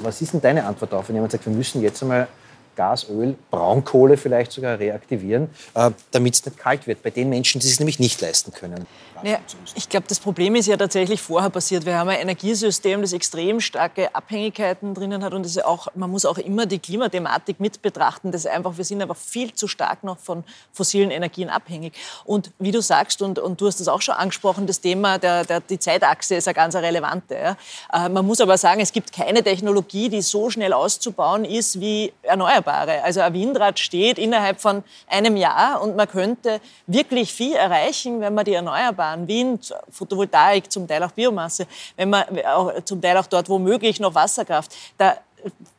was 0.03 0.21
ist 0.21 0.33
denn 0.33 0.41
deine 0.41 0.65
Antwort 0.65 0.93
darauf, 0.93 1.09
wenn 1.09 1.15
jemand 1.15 1.31
sagt, 1.31 1.47
wir 1.47 1.53
müssen 1.53 1.83
jetzt 1.83 2.03
einmal 2.03 2.27
Gas, 2.75 3.09
Öl, 3.09 3.37
Braunkohle 3.53 4.17
vielleicht 4.17 4.51
sogar 4.51 4.79
reaktivieren, 4.81 5.49
äh, 5.75 5.93
damit 6.11 6.35
es 6.35 6.45
nicht 6.45 6.59
kalt 6.59 6.89
wird. 6.89 7.05
Bei 7.05 7.11
den 7.11 7.29
Menschen, 7.29 7.61
die 7.61 7.69
es 7.69 7.79
nämlich 7.79 8.01
nicht 8.01 8.21
leisten 8.21 8.53
können. 8.53 8.87
Ja, 9.23 9.39
ich 9.75 9.89
glaube, 9.89 10.07
das 10.09 10.19
Problem 10.19 10.55
ist 10.55 10.67
ja 10.67 10.77
tatsächlich 10.77 11.21
vorher 11.21 11.51
passiert. 11.51 11.87
Wir 11.87 11.97
haben 11.97 12.09
ein 12.09 12.19
Energiesystem, 12.21 13.01
das 13.01 13.13
extrem 13.13 13.61
starke 13.61 14.15
Abhängigkeiten 14.15 14.93
drinnen 14.93 15.23
hat 15.23 15.33
und 15.33 15.45
das 15.45 15.57
auch, 15.59 15.89
man 15.95 16.11
muss 16.11 16.25
auch 16.25 16.39
immer 16.39 16.67
die 16.67 16.79
Klimathematik 16.79 17.61
mit 17.61 17.81
betrachten. 17.81 18.33
Das 18.33 18.45
einfach, 18.45 18.77
wir 18.77 18.85
sind 18.85 19.01
einfach 19.01 19.17
viel 19.17 19.55
zu 19.55 19.69
stark 19.69 20.03
noch 20.05 20.19
von 20.19 20.45
fossilen 20.73 21.11
Energien 21.11 21.49
abhängig. 21.49 21.95
Und 22.25 22.51
wie 22.59 22.73
du 22.73 22.83
sagst, 22.83 23.23
und, 23.23 23.39
und 23.39 23.61
du 23.61 23.67
hast 23.67 23.81
das 23.81 23.89
auch 23.89 24.03
schon 24.03 24.15
angesprochen, 24.15 24.67
das 24.67 24.81
Thema 24.81 25.19
der, 25.19 25.45
der 25.45 25.61
die 25.61 25.79
Zeitachse 25.79 26.35
ist 26.35 26.47
ja 26.47 26.53
ganz 26.53 26.75
relevante. 26.75 27.35
Ja. 27.35 27.57
Äh, 27.93 28.09
man 28.09 28.27
muss 28.27 28.41
aber 28.41 28.59
sagen, 28.59 28.81
es 28.81 28.93
gibt 28.93 29.13
keine 29.13 29.43
Technologie, 29.43 30.09
die 30.09 30.23
so 30.23 30.51
schnell 30.51 30.73
auszubauen 30.73 31.45
ist 31.45 31.81
wie 31.81 32.13
Erneuerbare. 32.23 33.03
Also 33.03 33.21
ein 33.21 33.33
Windrad 33.33 33.79
steht 33.79 34.19
innerhalb 34.19 34.61
von 34.61 34.83
einem 35.07 35.37
Jahr 35.37 35.81
und 35.81 35.97
man 35.97 36.09
könnte 36.09 36.61
wirklich 36.87 37.33
viel 37.33 37.55
erreichen, 37.55 38.21
wenn 38.21 38.35
man 38.35 38.45
die 38.45 38.55
Erneuerbaren 38.55 39.04
an 39.13 39.29
Wind, 39.29 39.75
Photovoltaik, 39.91 40.71
zum 40.71 40.87
Teil 40.89 41.03
auch 41.03 41.13
Biomasse, 41.13 41.67
wenn 41.97 42.11
man 42.11 42.25
auch, 42.47 42.73
zum 42.85 43.01
Teil 43.01 43.17
auch 43.17 43.27
dort 43.27 43.49
womöglich 43.49 44.01
noch 44.01 44.15
Wasserkraft. 44.15 44.73
Da, 44.99 45.17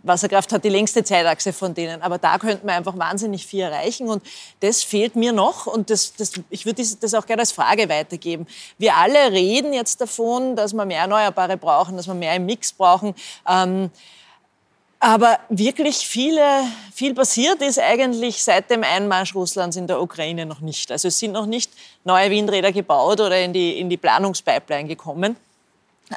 Wasserkraft 0.03 0.51
hat 0.51 0.63
die 0.63 0.69
längste 0.69 1.03
Zeitachse 1.03 1.51
von 1.51 1.73
denen, 1.73 2.01
aber 2.01 2.17
da 2.17 2.37
könnte 2.37 2.65
man 2.65 2.75
einfach 2.75 2.97
wahnsinnig 2.97 3.45
viel 3.45 3.61
erreichen 3.61 4.07
und 4.07 4.23
das 4.59 4.83
fehlt 4.83 5.15
mir 5.15 5.33
noch 5.33 5.65
und 5.65 5.89
das, 5.89 6.13
das, 6.13 6.33
ich 6.49 6.65
würde 6.65 6.83
das 7.01 7.13
auch 7.13 7.25
gerne 7.25 7.41
als 7.41 7.51
Frage 7.51 7.89
weitergeben. 7.89 8.45
Wir 8.77 8.95
alle 8.95 9.31
reden 9.31 9.73
jetzt 9.73 10.01
davon, 10.01 10.55
dass 10.55 10.73
wir 10.73 10.85
mehr 10.85 11.01
Erneuerbare 11.01 11.57
brauchen, 11.57 11.97
dass 11.97 12.07
wir 12.07 12.13
mehr 12.13 12.35
im 12.35 12.45
Mix 12.45 12.73
brauchen. 12.73 13.15
Ähm, 13.49 13.89
aber 15.05 15.37
wirklich 15.49 15.97
viele, 15.97 16.63
viel 16.91 17.13
passiert 17.13 17.61
ist 17.61 17.77
eigentlich 17.77 18.43
seit 18.43 18.71
dem 18.71 18.83
Einmarsch 18.83 19.35
Russlands 19.35 19.77
in 19.77 19.85
der 19.85 20.01
Ukraine 20.01 20.47
noch 20.47 20.61
nicht. 20.61 20.91
Also 20.91 21.09
es 21.09 21.19
sind 21.19 21.33
noch 21.33 21.45
nicht 21.45 21.71
neue 22.03 22.31
Windräder 22.31 22.71
gebaut 22.71 23.21
oder 23.21 23.39
in 23.39 23.53
die, 23.53 23.77
in 23.79 23.87
die 23.87 23.97
Planungspipeline 23.97 24.87
gekommen. 24.87 25.35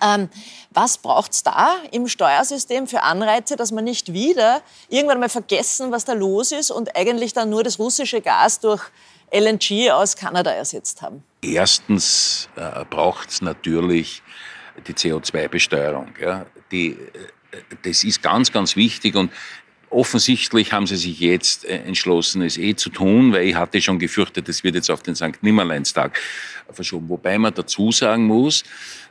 Ähm, 0.03 0.31
was 0.71 0.97
braucht 0.97 1.33
es 1.33 1.43
da 1.43 1.77
im 1.93 2.09
Steuersystem 2.09 2.87
für 2.87 3.03
Anreize, 3.03 3.57
dass 3.57 3.73
man 3.73 3.85
nicht 3.85 4.15
wieder 4.15 4.63
irgendwann 4.89 5.21
mal 5.21 5.29
vergessen, 5.29 5.93
was 5.93 6.07
da 6.07 6.15
los 6.15 6.51
ist 6.51 6.71
und 6.71 6.97
eigentlich 6.97 7.35
dann 7.35 7.51
nur 7.51 7.65
das 7.65 7.79
russische 7.79 8.23
Gas 8.23 8.61
durch 8.61 8.83
LNG 9.31 9.91
aus 9.91 10.17
Kanada 10.17 10.51
ersetzt 10.51 11.03
haben? 11.03 11.23
Erstens 11.43 12.49
äh, 12.57 12.87
braucht 12.87 13.29
es 13.29 13.43
natürlich 13.43 14.23
die 14.87 14.95
CO2-Besteuerung. 14.95 16.15
Ja. 16.19 16.47
Die 16.71 16.93
äh, 16.93 16.97
das 17.83 18.05
ist 18.05 18.23
ganz, 18.23 18.53
ganz 18.53 18.77
wichtig 18.77 19.15
und 19.15 19.31
Offensichtlich 19.91 20.73
haben 20.73 20.87
sie 20.87 20.97
sich 20.97 21.19
jetzt 21.19 21.65
äh, 21.65 21.79
entschlossen, 21.79 22.43
es 22.43 22.59
eh 22.59 22.75
zu 22.75 22.91
tun, 22.91 23.33
weil 23.33 23.47
ich 23.47 23.55
hatte 23.55 23.81
schon 23.81 23.99
gefürchtet, 23.99 24.47
es 24.49 24.63
wird 24.63 24.75
jetzt 24.75 24.91
auf 24.91 25.03
den 25.03 25.15
St. 25.15 25.43
Nimmerleinstag 25.43 26.21
verschoben. 26.71 27.09
Wobei 27.09 27.39
man 27.39 27.55
dazu 27.55 27.91
sagen 27.91 28.27
muss, 28.27 28.65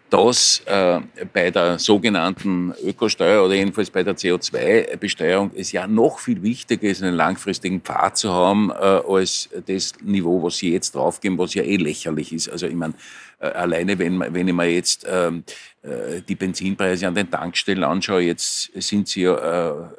dass 0.09 0.61
äh, 0.65 0.99
bei 1.33 1.49
der 1.49 1.79
sogenannten 1.79 2.73
Ökosteuer 2.83 3.43
oder 3.43 3.55
jedenfalls 3.55 3.89
bei 3.89 4.03
der 4.03 4.15
CO2-Besteuerung 4.15 5.51
es 5.55 5.71
ja 5.71 5.87
noch 5.87 6.19
viel 6.19 6.41
wichtiger 6.43 6.87
ist, 6.87 7.01
einen 7.01 7.15
langfristigen 7.15 7.81
Pfad 7.81 8.17
zu 8.17 8.31
haben, 8.31 8.69
äh, 8.69 8.73
als 8.73 9.49
das 9.65 9.93
Niveau, 10.01 10.43
was 10.43 10.57
sie 10.57 10.71
jetzt 10.71 10.93
draufgeben, 10.95 11.37
was 11.37 11.55
ja 11.55 11.63
eh 11.63 11.75
lächerlich 11.75 12.31
ist. 12.31 12.49
Also 12.49 12.67
ich 12.67 12.75
meine, 12.75 12.93
äh, 13.39 13.47
alleine 13.47 13.99
wenn, 13.99 14.19
wenn 14.19 14.47
ich 14.47 14.53
mir 14.53 14.67
jetzt 14.67 15.05
ähm, 15.09 15.43
äh, 15.76 15.76
die 16.27 16.35
Benzinpreise 16.35 17.07
an 17.07 17.15
den 17.15 17.29
Tankstellen 17.31 17.83
anschaue, 17.83 18.21
jetzt 18.21 18.71
sind 18.81 19.07
sie 19.07 19.21
ja 19.21 19.35
äh, 19.35 19.89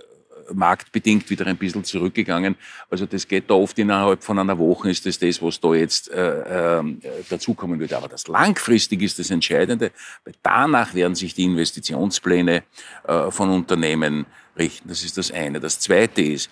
marktbedingt 0.52 1.28
wieder 1.30 1.46
ein 1.46 1.56
bisschen 1.56 1.84
zurückgegangen. 1.84 2.56
Also 2.90 3.06
das 3.06 3.26
geht 3.26 3.50
da 3.50 3.54
oft 3.54 3.78
innerhalb 3.78 4.22
von 4.22 4.38
einer 4.38 4.58
Woche, 4.58 4.90
ist 4.90 5.06
das 5.06 5.18
das, 5.18 5.42
was 5.42 5.60
da 5.60 5.74
jetzt 5.74 6.10
äh, 6.10 6.78
äh, 6.78 6.82
dazukommen 7.28 7.78
würde. 7.80 7.96
Aber 7.96 8.08
das 8.08 8.28
langfristig 8.28 9.02
ist 9.02 9.18
das 9.18 9.30
Entscheidende, 9.30 9.90
weil 10.24 10.34
danach 10.42 10.94
werden 10.94 11.14
sich 11.14 11.34
die 11.34 11.44
Investitionspläne 11.44 12.62
äh, 13.06 13.30
von 13.30 13.50
Unternehmen 13.50 14.26
richten. 14.58 14.88
Das 14.88 15.04
ist 15.04 15.18
das 15.18 15.30
eine. 15.30 15.60
Das 15.60 15.80
zweite 15.80 16.22
ist, 16.22 16.50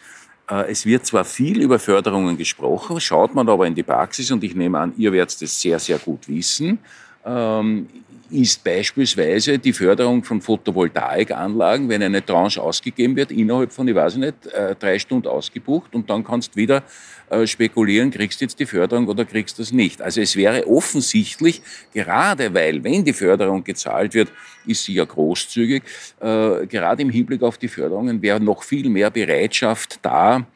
äh, 0.51 0.71
es 0.71 0.87
wird 0.87 1.07
zwar 1.07 1.25
viel 1.25 1.61
über 1.61 1.79
Förderungen 1.79 2.37
gesprochen, 2.37 3.01
schaut 3.01 3.35
man 3.35 3.49
aber 3.49 3.67
in 3.67 3.75
die 3.75 3.83
Praxis, 3.83 4.31
und 4.31 4.45
ich 4.45 4.55
nehme 4.55 4.79
an, 4.79 4.93
ihr 4.97 5.13
werdet 5.13 5.41
das 5.41 5.61
sehr, 5.61 5.79
sehr 5.79 5.99
gut 5.99 6.29
wissen, 6.29 6.79
ähm, 7.25 7.89
ist 8.31 8.63
beispielsweise 8.65 9.59
die 9.59 9.73
Förderung 9.73 10.23
von 10.25 10.41
Photovoltaikanlagen, 10.41 11.89
wenn 11.89 12.03
eine 12.03 12.25
Tranche 12.25 12.63
ausgegeben 12.63 13.17
wird, 13.17 13.31
innerhalb 13.31 13.73
von, 13.73 13.87
ich 13.87 13.95
weiß 13.95 14.17
nicht, 14.17 14.47
äh, 14.47 14.75
drei 14.75 14.99
Stunden 14.99 15.29
ausgebucht 15.29 15.95
und 15.95 16.09
dann 16.11 16.25
kannst 16.25 16.55
du 16.55 16.57
wieder 16.57 16.83
äh, 17.31 17.47
spekulieren, 17.47 18.11
kriegst 18.11 18.41
du 18.41 18.45
jetzt 18.45 18.59
die 18.59 18.67
Förderung 18.67 19.07
oder 19.09 19.25
kriegst 19.25 19.59
du 19.59 19.63
es 19.63 19.73
nicht. 19.73 20.03
Also 20.03 20.21
es 20.21 20.37
wäre 20.37 20.67
offensichtlich, 20.67 21.63
gerade 21.93 22.53
weil, 22.53 22.83
wenn 22.83 23.05
die 23.05 23.13
Förderung 23.13 23.65
gezahlt 23.65 24.15
wird, 24.15 24.31
ist 24.67 24.85
sie 24.85 24.95
ja 24.95 25.05
großzügig, 25.05 25.83
äh, 26.21 26.67
gerade 26.67 27.03
im 27.03 27.11
Hinblick 27.11 27.43
auf 27.43 27.59
die 27.59 27.69
Förderungen 27.69 28.21
wäre 28.23 28.41
noch 28.41 28.63
viel 28.63 28.89
mehr 28.89 29.11
Bereitschaft 29.11 29.99
da, 30.03 30.47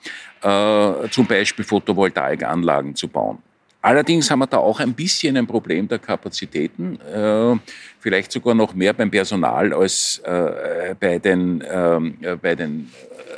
zum 1.11 1.27
Beispiel 1.27 1.67
Photovoltaikanlagen 1.67 2.95
zu 2.95 3.09
bauen. 3.09 3.43
Allerdings 3.82 4.30
haben 4.30 4.40
wir 4.40 4.46
da 4.46 4.58
auch 4.58 4.78
ein 4.80 4.92
bisschen 4.92 5.37
ein 5.38 5.46
Problem 5.46 5.88
der 5.88 5.99
Kapazitäten, 5.99 7.00
äh, 7.00 7.58
vielleicht 7.99 8.30
sogar 8.30 8.54
noch 8.54 8.75
mehr 8.75 8.92
beim 8.92 9.10
Personal 9.10 9.72
als 9.72 10.18
äh, 10.18 10.94
bei 11.00 11.18
den, 11.18 11.64
ähm, 11.66 12.18
äh, 12.20 12.37
bei 12.37 12.54
den 12.54 12.90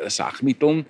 Sachmitteln. 0.08 0.86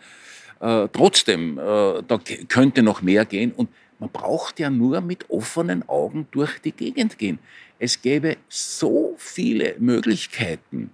Trotzdem, 0.93 1.57
da 1.57 2.21
könnte 2.47 2.85
noch 2.85 3.03
mehr 3.03 3.25
gehen 3.25 3.51
und 3.51 3.69
man 3.99 4.11
braucht 4.11 4.61
ja 4.61 4.71
nur 4.71 5.01
mit 5.01 5.29
offenen 5.29 5.89
Augen 5.89 6.29
durch 6.31 6.61
die 6.61 6.71
Gegend 6.71 7.19
gehen. 7.19 7.41
Es 7.81 8.01
gäbe 8.01 8.37
so 8.49 9.17
viele 9.19 9.75
Möglichkeiten, 9.81 10.91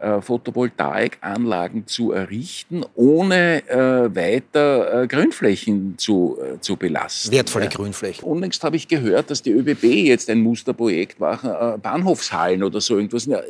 äh, 0.00 0.20
Photovoltaikanlagen 0.20 1.86
zu 1.86 2.12
errichten, 2.12 2.84
ohne 2.94 3.68
äh, 3.68 4.14
weiter 4.14 5.02
äh, 5.02 5.06
Grünflächen 5.06 5.98
zu, 5.98 6.38
äh, 6.40 6.60
zu 6.60 6.76
belasten. 6.76 7.32
Wertvolle 7.32 7.66
ja. 7.66 7.70
Grünflächen. 7.70 8.24
Unlängst 8.24 8.64
habe 8.64 8.76
ich 8.76 8.88
gehört, 8.88 9.30
dass 9.30 9.42
die 9.42 9.52
ÖBB 9.52 9.84
jetzt 9.84 10.30
ein 10.30 10.40
Musterprojekt 10.40 11.20
machen, 11.20 11.50
äh, 11.50 11.78
Bahnhofshallen 11.78 12.62
oder 12.62 12.80
so 12.80 12.96
irgendwas. 12.96 13.26
Ja, 13.26 13.40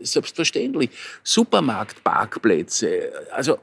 selbstverständlich. 0.00 0.90
Supermarktparkplätze. 1.22 3.12
Also 3.32 3.58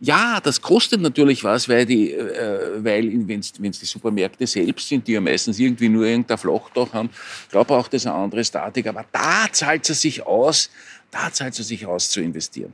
ja, 0.00 0.40
das 0.42 0.60
kostet 0.60 1.00
natürlich 1.00 1.44
was, 1.44 1.68
weil, 1.68 1.86
die, 1.86 2.12
äh, 2.12 2.84
weil 2.84 3.10
wenn 3.26 3.40
es 3.40 3.52
die 3.52 3.86
Supermärkte 3.86 4.46
selbst 4.46 4.88
sind, 4.88 5.06
die 5.06 5.12
ja 5.12 5.20
meistens 5.20 5.58
irgendwie 5.58 5.88
nur 5.88 6.04
irgendein 6.04 6.38
Flachdach 6.38 6.92
haben, 6.92 7.10
da 7.50 7.62
braucht 7.62 7.94
es 7.94 8.06
eine 8.06 8.14
andere 8.14 8.44
Statik. 8.44 8.86
Aber 8.86 9.04
da 9.12 9.46
zahlt 9.50 9.88
es 9.88 10.00
sich 10.00 10.26
aus, 10.26 10.70
da 11.14 11.32
zahlt 11.32 11.58
es 11.58 11.68
sich 11.68 11.86
aus 11.86 12.10
zu 12.10 12.20
investieren. 12.20 12.72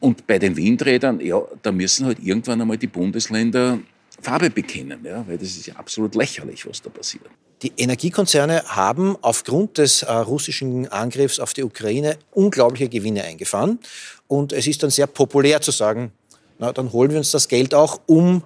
Und 0.00 0.26
bei 0.26 0.38
den 0.38 0.56
Windrädern, 0.56 1.20
ja, 1.20 1.42
da 1.62 1.70
müssen 1.70 2.06
halt 2.06 2.18
irgendwann 2.20 2.60
einmal 2.60 2.78
die 2.78 2.86
Bundesländer 2.86 3.78
Farbe 4.20 4.50
bekennen, 4.50 5.00
ja, 5.04 5.26
weil 5.26 5.36
das 5.36 5.48
ist 5.48 5.66
ja 5.66 5.74
absolut 5.76 6.14
lächerlich, 6.14 6.66
was 6.66 6.80
da 6.80 6.90
passiert. 6.90 7.24
Die 7.62 7.72
Energiekonzerne 7.76 8.62
haben 8.66 9.16
aufgrund 9.20 9.78
des 9.78 10.02
äh, 10.02 10.12
russischen 10.12 10.88
Angriffs 10.88 11.38
auf 11.38 11.52
die 11.52 11.62
Ukraine 11.62 12.16
unglaubliche 12.32 12.88
Gewinne 12.88 13.24
eingefahren. 13.24 13.78
Und 14.26 14.52
es 14.52 14.66
ist 14.66 14.82
dann 14.82 14.90
sehr 14.90 15.06
populär 15.06 15.60
zu 15.60 15.70
sagen, 15.70 16.12
na, 16.58 16.72
dann 16.72 16.92
holen 16.92 17.10
wir 17.10 17.18
uns 17.18 17.30
das 17.30 17.48
Geld 17.48 17.74
auch, 17.74 18.00
um 18.06 18.42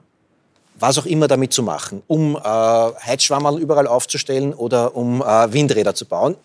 was 0.78 0.98
auch 0.98 1.06
immer 1.06 1.28
damit 1.28 1.52
zu 1.52 1.62
machen, 1.62 2.02
um 2.06 2.36
äh, 2.36 2.40
Heizschwammerl 2.40 3.58
überall 3.58 3.86
aufzustellen 3.86 4.52
oder 4.52 4.94
um 4.94 5.22
äh, 5.22 5.52
Windräder 5.52 5.94
zu 5.94 6.04
bauen. 6.04 6.36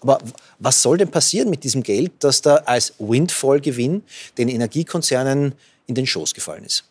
Aber 0.00 0.18
was 0.58 0.82
soll 0.82 0.98
denn 0.98 1.10
passieren 1.10 1.50
mit 1.50 1.64
diesem 1.64 1.82
Geld, 1.82 2.12
das 2.20 2.42
da 2.42 2.56
als 2.56 2.94
Windfall-Gewinn 2.98 4.02
den 4.36 4.48
Energiekonzernen 4.48 5.54
in 5.86 5.94
den 5.94 6.06
Schoß 6.06 6.34
gefallen 6.34 6.64
ist? 6.64 6.84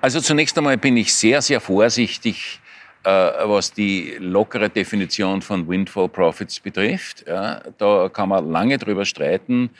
Also 0.00 0.20
zunächst 0.20 0.56
einmal 0.56 0.78
bin 0.78 0.96
ich 0.96 1.12
sehr, 1.12 1.42
sehr 1.42 1.60
vorsichtig, 1.60 2.60
äh, 3.04 3.10
was 3.10 3.72
die 3.72 4.16
lockere 4.18 4.70
Definition 4.70 5.42
von 5.42 5.68
Windfall 5.68 6.08
Profits 6.08 6.58
betrifft. 6.60 7.24
Ja, 7.26 7.62
da 7.78 8.08
kann 8.08 8.30
man 8.30 8.50
lange 8.50 8.78
drüber 8.78 9.04
streiten, 9.04 9.70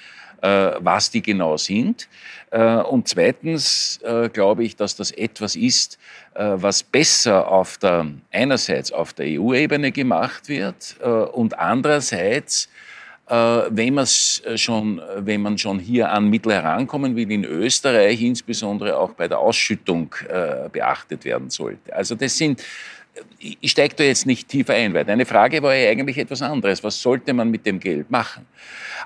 was 0.42 1.10
die 1.10 1.22
genau 1.22 1.56
sind. 1.56 2.08
Äh, 2.50 2.76
und 2.76 3.08
zweitens 3.08 4.00
äh, 4.02 4.28
glaube 4.28 4.64
ich, 4.64 4.76
dass 4.76 4.96
das 4.96 5.12
etwas 5.12 5.56
ist, 5.56 5.98
äh, 6.34 6.52
was 6.56 6.82
besser 6.82 7.48
auf 7.48 7.78
der, 7.78 8.06
einerseits 8.32 8.92
auf 8.92 9.12
der 9.12 9.26
EU-Ebene 9.40 9.92
gemacht 9.92 10.48
wird 10.48 10.96
äh, 11.00 11.06
und 11.06 11.58
andererseits 11.58 12.68
äh, 13.28 13.34
wenn, 13.70 14.04
schon, 14.56 15.00
wenn 15.18 15.42
man 15.42 15.56
schon 15.56 15.78
hier 15.78 16.10
an 16.10 16.28
Mittel 16.28 16.52
herankommen 16.52 17.14
will, 17.14 17.30
in 17.30 17.44
Österreich 17.44 18.20
insbesondere 18.20 18.98
auch 18.98 19.12
bei 19.12 19.28
der 19.28 19.38
Ausschüttung 19.38 20.12
beachtet 20.72 21.24
werden 21.24 21.48
sollte. 21.48 21.94
Also 21.94 22.16
das 22.16 22.36
sind 22.36 22.60
ich 23.38 23.70
steige 23.70 23.94
da 23.96 24.04
jetzt 24.04 24.26
nicht 24.26 24.48
tiefer 24.48 24.74
ein, 24.74 24.94
weil 24.94 25.04
deine 25.04 25.26
Frage 25.26 25.62
war 25.62 25.74
ja 25.74 25.90
eigentlich 25.90 26.18
etwas 26.18 26.42
anderes. 26.42 26.84
Was 26.84 27.00
sollte 27.00 27.32
man 27.32 27.50
mit 27.50 27.66
dem 27.66 27.80
Geld 27.80 28.10
machen? 28.10 28.46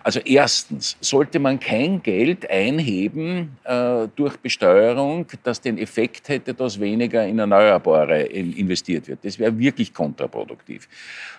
Also 0.03 0.21
erstens 0.21 0.97
sollte 1.01 1.39
man 1.39 1.59
kein 1.59 2.03
Geld 2.03 2.49
einheben 2.51 3.57
äh, 3.65 4.07
durch 4.15 4.37
Besteuerung, 4.37 5.27
das 5.43 5.61
den 5.61 5.79
Effekt 5.79 6.29
hätte, 6.29 6.53
dass 6.53 6.79
weniger 6.79 7.27
in 7.27 7.39
Erneuerbare 7.39 8.23
investiert 8.23 9.09
wird. 9.09 9.25
Das 9.25 9.39
wäre 9.39 9.59
wirklich 9.59 9.95
kontraproduktiv. 9.95 10.89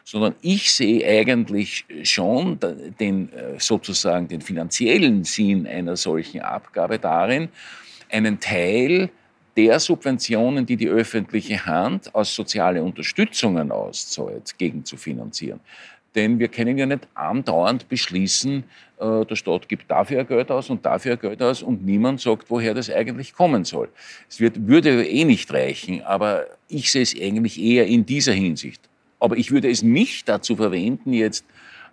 Sondern 0.03 0.35
ich 0.41 0.71
sehe 0.71 1.05
eigentlich 1.07 1.85
schon 2.03 2.59
den, 2.99 3.31
äh, 3.33 3.59
sozusagen 3.59 4.27
den 4.27 4.41
finanziellen 4.41 5.23
Sinn 5.23 5.67
einer 5.67 5.95
solchen 5.95 6.41
Abgabe 6.41 6.97
darin, 6.97 7.49
einen 8.09 8.39
Teil 8.39 9.09
der 9.55 9.79
Subventionen, 9.79 10.65
die 10.65 10.75
die 10.75 10.89
öffentliche 10.89 11.65
Hand 11.65 12.13
aus 12.13 12.35
soziale 12.35 12.83
Unterstützungen 12.83 13.71
auszahlt, 13.71 14.57
gegenzufinanzieren. 14.57 15.59
Denn 16.13 16.39
wir 16.39 16.47
können 16.47 16.77
ja 16.77 16.85
nicht 16.85 17.07
andauernd 17.13 17.89
beschließen, 17.89 18.63
äh, 18.99 19.25
der 19.25 19.35
Staat 19.35 19.67
gibt 19.67 19.91
dafür 19.91 20.23
Geld 20.23 20.49
aus 20.49 20.69
und 20.69 20.85
dafür 20.85 21.17
Geld 21.17 21.41
aus 21.41 21.61
und 21.61 21.85
niemand 21.85 22.21
sagt, 22.21 22.49
woher 22.49 22.73
das 22.73 22.89
eigentlich 22.89 23.33
kommen 23.33 23.65
soll. 23.65 23.89
Es 24.29 24.39
wird, 24.39 24.67
würde 24.67 25.05
eh 25.05 25.25
nicht 25.25 25.53
reichen, 25.53 26.01
aber 26.03 26.45
ich 26.69 26.91
sehe 26.91 27.03
es 27.03 27.13
eigentlich 27.19 27.61
eher 27.61 27.85
in 27.85 28.05
dieser 28.05 28.33
Hinsicht. 28.33 28.81
Aber 29.19 29.37
ich 29.37 29.51
würde 29.51 29.69
es 29.69 29.83
nicht 29.83 30.29
dazu 30.29 30.55
verwenden, 30.55 31.11
jetzt 31.11 31.45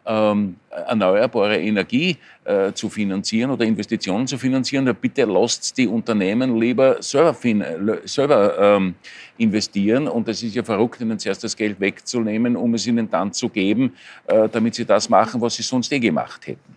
ähm, 0.04 0.56
erneuerbare 0.70 1.60
Energie 1.60 2.16
äh, 2.44 2.72
zu 2.72 2.88
finanzieren 2.88 3.50
oder 3.50 3.64
Investitionen 3.64 4.26
zu 4.26 4.38
finanzieren, 4.38 4.86
dann 4.86 4.96
bitte 4.96 5.24
lasst 5.24 5.76
die 5.78 5.86
Unternehmen 5.86 6.58
lieber 6.58 7.02
selber, 7.02 7.36
selber 8.04 8.58
ähm, 8.58 8.94
investieren. 9.38 10.08
Und 10.08 10.28
es 10.28 10.42
ist 10.42 10.54
ja 10.54 10.62
verrückt, 10.62 11.00
ihnen 11.00 11.18
zuerst 11.18 11.44
das 11.44 11.56
Geld 11.56 11.78
wegzunehmen, 11.80 12.56
um 12.56 12.74
es 12.74 12.86
ihnen 12.86 13.10
dann 13.10 13.32
zu 13.32 13.48
geben, 13.48 13.94
äh, 14.26 14.48
damit 14.48 14.74
sie 14.74 14.84
das 14.84 15.08
machen, 15.08 15.40
was 15.40 15.54
sie 15.54 15.62
sonst 15.62 15.92
eh 15.92 15.98
gemacht 15.98 16.46
hätten. 16.46 16.76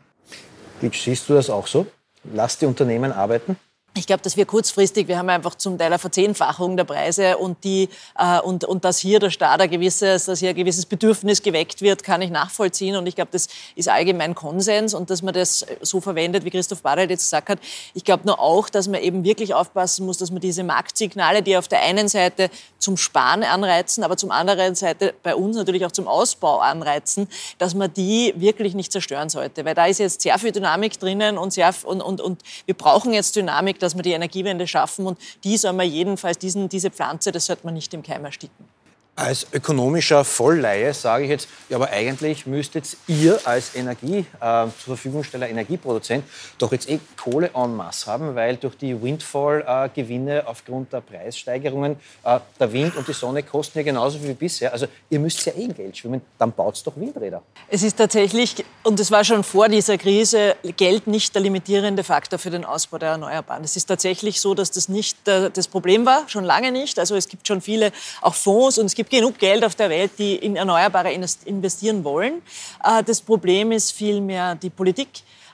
Siehst 0.92 1.30
du 1.30 1.34
das 1.34 1.50
auch 1.50 1.68
so? 1.68 1.88
Lass 2.34 2.58
die 2.58 2.66
Unternehmen 2.66 3.12
arbeiten? 3.12 3.56
Ich 3.98 4.08
glaube, 4.08 4.22
dass 4.22 4.36
wir 4.36 4.46
kurzfristig, 4.46 5.08
wir 5.08 5.18
haben 5.18 5.30
einfach 5.30 5.56
zum 5.56 5.78
Teil 5.78 5.88
eine 5.88 6.00
Verzehnfachung 6.00 6.76
der 6.76 6.84
Preise 6.84 7.38
und 7.38 7.64
die 7.64 7.88
äh, 8.20 8.42
und, 8.42 8.66
und 8.66 8.84
dass 8.84 8.98
hier 8.98 9.22
der 9.22 9.30
Staat 9.30 9.62
ein 9.62 9.70
gewisses, 9.70 10.26
dass 10.26 10.40
hier 10.40 10.50
ein 10.50 10.56
gewisses 10.56 10.86
Bedürfnis 10.86 11.42
geweckt 11.42 11.82
wird, 11.82 12.04
kann 12.04 12.22
ich 12.22 12.30
nachvollziehen 12.30 12.98
und 12.98 13.08
ich 13.08 13.16
glaube, 13.16 13.30
das 13.32 13.48
ist 13.74 13.88
allgemein 13.88 14.36
Konsens 14.36 14.94
und 14.94 15.10
dass 15.10 15.22
man 15.22 15.34
das 15.34 15.66
so 15.82 16.02
verwendet, 16.02 16.44
wie 16.44 16.50
Christoph 16.50 16.82
Barrett 16.82 17.10
jetzt 17.10 17.24
gesagt 17.24 17.48
hat. 17.48 17.60
Ich 17.94 18.04
glaube 18.04 18.26
nur 18.26 18.38
auch, 18.38 18.68
dass 18.68 18.90
man 18.90 19.02
eben 19.02 19.24
wirklich 19.24 19.54
aufpassen 19.54 20.06
muss, 20.06 20.18
dass 20.18 20.30
man 20.30 20.42
diese 20.42 20.66
Marktsignale, 20.66 21.42
die 21.42 21.56
auf 21.56 21.70
der 21.70 21.82
einen 21.82 22.10
Seite 22.10 22.50
zum 22.80 22.98
Sparen 22.98 23.44
anreizen, 23.44 24.04
aber 24.04 24.18
zum 24.18 24.30
anderen 24.30 24.76
Seite 24.76 25.14
bei 25.24 25.36
uns 25.36 25.56
natürlich 25.56 25.86
auch 25.86 25.92
zum 25.94 26.10
Ausbau 26.10 26.60
anreizen, 26.60 27.30
dass 27.60 27.76
man 27.76 27.94
die 27.94 28.34
wirklich 28.36 28.74
nicht 28.76 28.92
zerstören 28.92 29.30
sollte, 29.30 29.64
weil 29.64 29.74
da 29.74 29.86
ist 29.86 30.00
jetzt 30.00 30.22
sehr 30.22 30.38
viel 30.38 30.52
Dynamik 30.52 31.00
drinnen 31.00 31.38
und 31.38 31.54
sehr 31.54 31.74
und 31.86 32.02
und, 32.02 32.20
und 32.20 32.42
wir 32.66 32.76
brauchen 32.76 33.14
jetzt 33.14 33.38
Dynamik 33.38 33.80
dass 33.86 33.96
wir 33.96 34.04
die 34.04 34.12
Energiewende 34.12 34.68
schaffen. 34.68 35.08
Und 35.08 35.20
die 35.44 35.58
soll 35.58 35.74
man 35.74 35.90
jedenfalls, 35.90 36.38
diesen, 36.38 36.68
diese 36.70 36.92
Pflanze, 36.92 37.32
das 37.32 37.46
sollte 37.46 37.66
man 37.66 37.74
nicht 37.74 37.94
im 37.94 38.04
Keim 38.04 38.26
ersticken. 38.26 38.66
Als 39.18 39.48
ökonomischer 39.54 40.26
Vollleihe 40.26 40.94
sage 40.94 41.24
ich 41.24 41.30
jetzt, 41.30 41.48
ja, 41.70 41.78
aber 41.78 41.90
eigentlich 41.90 42.46
müsstet 42.46 42.98
ihr 43.08 43.40
als 43.46 43.74
Energie, 43.74 44.26
äh, 44.42 44.68
zur 44.84 44.98
Verfügungsteller 44.98 45.48
Energieproduzent 45.48 46.26
doch 46.58 46.74
jetzt 46.74 46.90
eh 46.90 47.00
Kohle 47.16 47.50
en 47.54 47.78
masse 47.78 48.12
haben, 48.12 48.36
weil 48.36 48.58
durch 48.58 48.76
die 48.78 49.02
Windfall-Gewinne 49.02 50.46
aufgrund 50.46 50.92
der 50.92 51.00
Preissteigerungen 51.00 51.96
äh, 52.26 52.40
der 52.60 52.74
Wind 52.74 52.98
und 52.98 53.08
die 53.08 53.14
Sonne 53.14 53.44
kosten 53.44 53.78
ja 53.78 53.86
genauso 53.86 54.20
viel 54.20 54.28
wie 54.28 54.34
bisher. 54.34 54.74
Also 54.74 54.88
ihr 55.10 55.20
müsst 55.22 55.46
ja 55.46 55.54
eh 55.56 55.68
Geld 55.68 55.96
schwimmen, 55.96 56.22
dann 56.38 56.52
baut 56.52 56.86
doch 56.86 56.98
Windräder. 56.98 57.42
Es 57.70 57.84
ist 57.84 57.96
tatsächlich, 57.96 58.66
und 58.84 59.00
es 59.00 59.12
war 59.12 59.24
schon 59.24 59.46
vor 59.46 59.70
dieser 59.70 59.98
Krise, 59.98 60.58
Geld 60.76 61.08
nicht 61.08 61.34
der 61.36 61.42
limitierende 61.42 62.04
Faktor 62.04 62.38
für 62.38 62.50
den 62.50 62.66
Ausbau 62.66 62.98
der 62.98 63.12
Erneuerbaren. 63.12 63.64
Es 63.64 63.78
ist 63.78 63.86
tatsächlich 63.86 64.42
so, 64.42 64.54
dass 64.56 64.72
das 64.72 64.90
nicht 64.90 65.18
das 65.26 65.70
Problem 65.70 66.06
war, 66.06 66.28
schon 66.28 66.44
lange 66.44 66.74
nicht. 66.74 67.00
Also 67.00 67.16
es 67.16 67.30
gibt 67.30 67.48
schon 67.48 67.62
viele 67.62 67.94
auch 68.22 68.36
Fonds 68.36 68.78
und 68.78 68.88
es 68.88 68.94
gibt 68.94 69.05
gibt 69.06 69.12
genug 69.12 69.38
Geld 69.38 69.64
auf 69.64 69.76
der 69.76 69.90
Welt, 69.90 70.12
die 70.18 70.36
in 70.36 70.56
Erneuerbare 70.56 71.12
investieren 71.12 72.04
wollen. 72.04 72.42
Äh, 72.84 73.04
das 73.04 73.22
Problem 73.22 73.72
ist 73.72 73.92
vielmehr 73.92 74.56
die 74.56 74.70
Politik. 74.70 75.10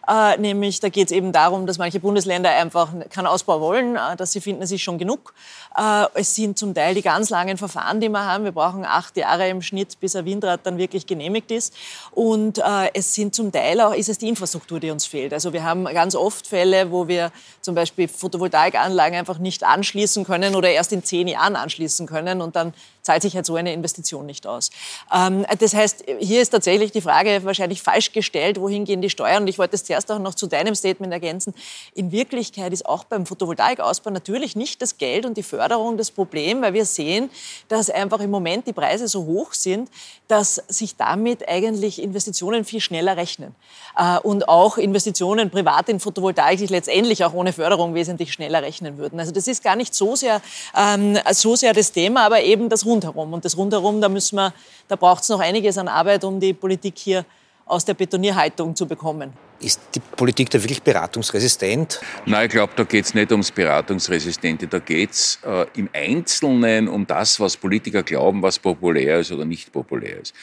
Äh, 0.08 0.38
nämlich 0.38 0.80
da 0.80 0.90
geht 0.90 1.08
es 1.08 1.12
eben 1.12 1.32
darum, 1.32 1.68
dass 1.68 1.78
manche 1.78 2.00
Bundesländer 2.00 2.50
einfach 2.50 2.90
keinen 3.10 3.28
Ausbau 3.28 3.62
wollen, 3.62 3.96
äh, 3.96 4.16
dass 4.16 4.32
sie 4.32 4.42
finden, 4.42 4.62
es 4.64 4.72
ist 4.72 4.82
schon 4.82 4.98
genug. 4.98 5.34
Äh, 5.78 6.06
es 6.16 6.34
sind 6.36 6.58
zum 6.58 6.74
Teil 6.74 6.96
die 6.96 7.02
ganz 7.02 7.30
langen 7.30 7.58
Verfahren, 7.58 8.02
die 8.02 8.10
wir 8.10 8.26
haben. 8.26 8.44
Wir 8.44 8.52
brauchen 8.52 8.84
acht 8.84 9.16
Jahre 9.16 9.48
im 9.48 9.62
Schnitt, 9.62 10.00
bis 10.00 10.16
ein 10.16 10.26
Windrad 10.26 10.62
dann 10.64 10.78
wirklich 10.78 11.06
genehmigt 11.06 11.52
ist. 11.52 11.74
Und 12.12 12.58
äh, 12.58 12.90
es 12.94 13.14
sind 13.14 13.36
zum 13.36 13.52
Teil 13.52 13.80
auch, 13.82 13.94
ist 13.94 14.10
es 14.10 14.18
die 14.18 14.28
Infrastruktur, 14.28 14.80
die 14.80 14.90
uns 14.90 15.06
fehlt. 15.06 15.34
Also 15.34 15.54
wir 15.54 15.64
haben 15.64 15.86
ganz 15.86 16.16
oft 16.16 16.48
Fälle, 16.48 16.92
wo 16.92 17.08
wir 17.08 17.32
zum 17.62 17.76
Beispiel 17.76 18.08
Photovoltaikanlagen 18.08 19.18
einfach 19.18 19.38
nicht 19.38 19.64
anschließen 19.64 20.26
können 20.26 20.56
oder 20.56 20.70
erst 20.70 20.92
in 20.94 21.04
zehn 21.04 21.28
Jahren 21.28 21.56
anschließen 21.56 22.08
können 22.08 22.42
und 22.42 22.56
dann 22.56 22.74
zahlt 23.02 23.22
sich 23.22 23.36
halt 23.36 23.46
so 23.46 23.56
eine 23.56 23.74
Investition 23.74 24.26
nicht 24.26 24.46
aus. 24.48 24.70
Ähm, 25.14 25.46
das 25.60 25.74
heißt, 25.74 26.06
hier 26.20 26.42
ist 26.42 26.50
tatsächlich 26.50 26.92
die 26.92 27.02
Frage 27.02 27.44
wahrscheinlich 27.44 27.82
falsch 27.82 28.12
gestellt, 28.12 28.60
wohin 28.60 28.86
gehen 28.86 29.02
die 29.02 29.10
Steuern? 29.10 29.44
Und 29.44 29.48
ich 29.48 29.58
wollte 29.58 29.76
es 29.76 29.84
zuerst 29.92 30.12
auch 30.12 30.20
noch 30.20 30.36
zu 30.36 30.48
deinem 30.48 30.74
Statement 30.74 31.12
ergänzen. 31.12 31.54
In 31.94 32.12
Wirklichkeit 32.12 32.72
ist 32.72 32.86
auch 32.86 33.04
beim 33.04 33.26
Photovoltaikausbau 33.26 34.10
natürlich 34.10 34.56
nicht 34.56 34.82
das 34.82 34.98
Geld 34.98 35.26
und 35.26 35.36
die 35.36 35.44
Förderung 35.44 35.98
das 35.98 36.12
Problem, 36.12 36.62
weil 36.62 36.74
wir 36.74 36.86
sehen, 36.86 37.30
dass 37.68 37.90
einfach 37.90 38.22
im 38.22 38.32
Moment 38.32 38.68
die 38.68 38.74
Preise 38.74 39.10
so 39.10 39.26
hoch 39.26 39.54
sind, 39.54 39.90
dass 40.30 40.56
sich 40.70 40.96
damit 40.96 41.48
eigentlich 41.48 42.02
Investitionen 42.02 42.64
viel 42.64 42.80
schneller 42.80 43.18
rechnen. 43.18 43.54
Äh, 43.98 44.20
und 44.20 44.48
auch 44.48 44.78
Investitionen 44.78 45.50
privat 45.50 45.90
in 45.90 46.00
Photovoltaik 46.00 46.60
sich 46.60 46.70
letztendlich 46.70 47.26
auch 47.26 47.34
ohne 47.34 47.52
Förderung 47.52 47.94
wesentlich 47.94 48.32
schneller 48.32 48.62
rechnen 48.62 48.98
würden. 48.98 49.20
Also 49.20 49.34
das 49.34 49.48
ist 49.48 49.62
gar 49.62 49.76
nicht 49.76 49.94
so 49.94 50.16
sehr, 50.16 50.42
ähm, 50.78 51.18
so 51.32 51.58
sehr 51.58 51.74
das 51.74 51.92
Thema, 51.92 52.26
aber 52.26 52.42
eben 52.42 52.70
das 52.70 52.86
Rundherum. 52.86 53.34
Und 53.34 53.44
das 53.44 53.58
Rundherum, 53.58 54.00
da 54.00 54.08
müssen 54.08 54.38
wir, 54.38 54.54
da 54.88 54.96
braucht 54.96 55.24
es 55.24 55.30
noch 55.30 55.42
einiges 55.42 55.78
an 55.78 55.90
Arbeit, 55.90 56.24
um 56.24 56.40
die 56.40 56.54
Politik 56.54 56.98
hier 56.98 57.26
aus 57.72 57.86
der 57.86 57.94
Betonierhaltung 57.94 58.76
zu 58.76 58.86
bekommen. 58.86 59.32
Ist 59.62 59.80
die 59.96 60.00
Politik 60.00 60.50
da 60.50 60.62
wirklich 60.62 60.84
beratungsresistent? 60.84 62.02
Nein, 62.26 62.48
ich 62.48 62.52
glaube, 62.52 62.74
da 62.76 62.84
geht 62.84 63.06
es 63.06 63.14
nicht 63.14 63.32
ums 63.32 63.52
Beratungsresistente. 63.52 64.68
Da 64.68 64.80
geht 64.80 65.12
es 65.12 65.40
äh, 65.46 65.66
im 65.76 65.88
Einzelnen 65.94 66.88
um 66.88 67.08
das, 67.08 67.40
was 67.40 67.56
Politiker 67.56 68.04
glauben, 68.04 68.42
was 68.42 68.60
populär 68.60 69.20
ist 69.20 69.32
oder 69.32 69.46
nicht 69.46 69.72
populär 69.72 70.20
ist. 70.22 70.34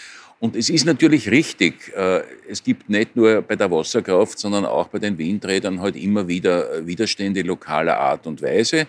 Und 0.41 0.55
es 0.55 0.71
ist 0.71 0.87
natürlich 0.87 1.31
richtig, 1.31 1.93
äh, 1.97 2.23
es 2.49 2.63
gibt 2.63 2.89
nicht 2.89 3.17
nur 3.17 3.43
bei 3.43 3.57
der 3.57 3.71
Wasserkraft, 3.71 4.39
sondern 4.39 4.65
auch 4.65 4.87
bei 4.87 5.01
den 5.01 5.19
Windrädern 5.19 5.81
halt 5.81 5.97
immer 5.97 6.29
wieder 6.29 6.87
Widerstände 6.87 7.43
lokaler 7.43 7.99
Art 7.99 8.27
und 8.27 8.41
Weise. 8.41 8.87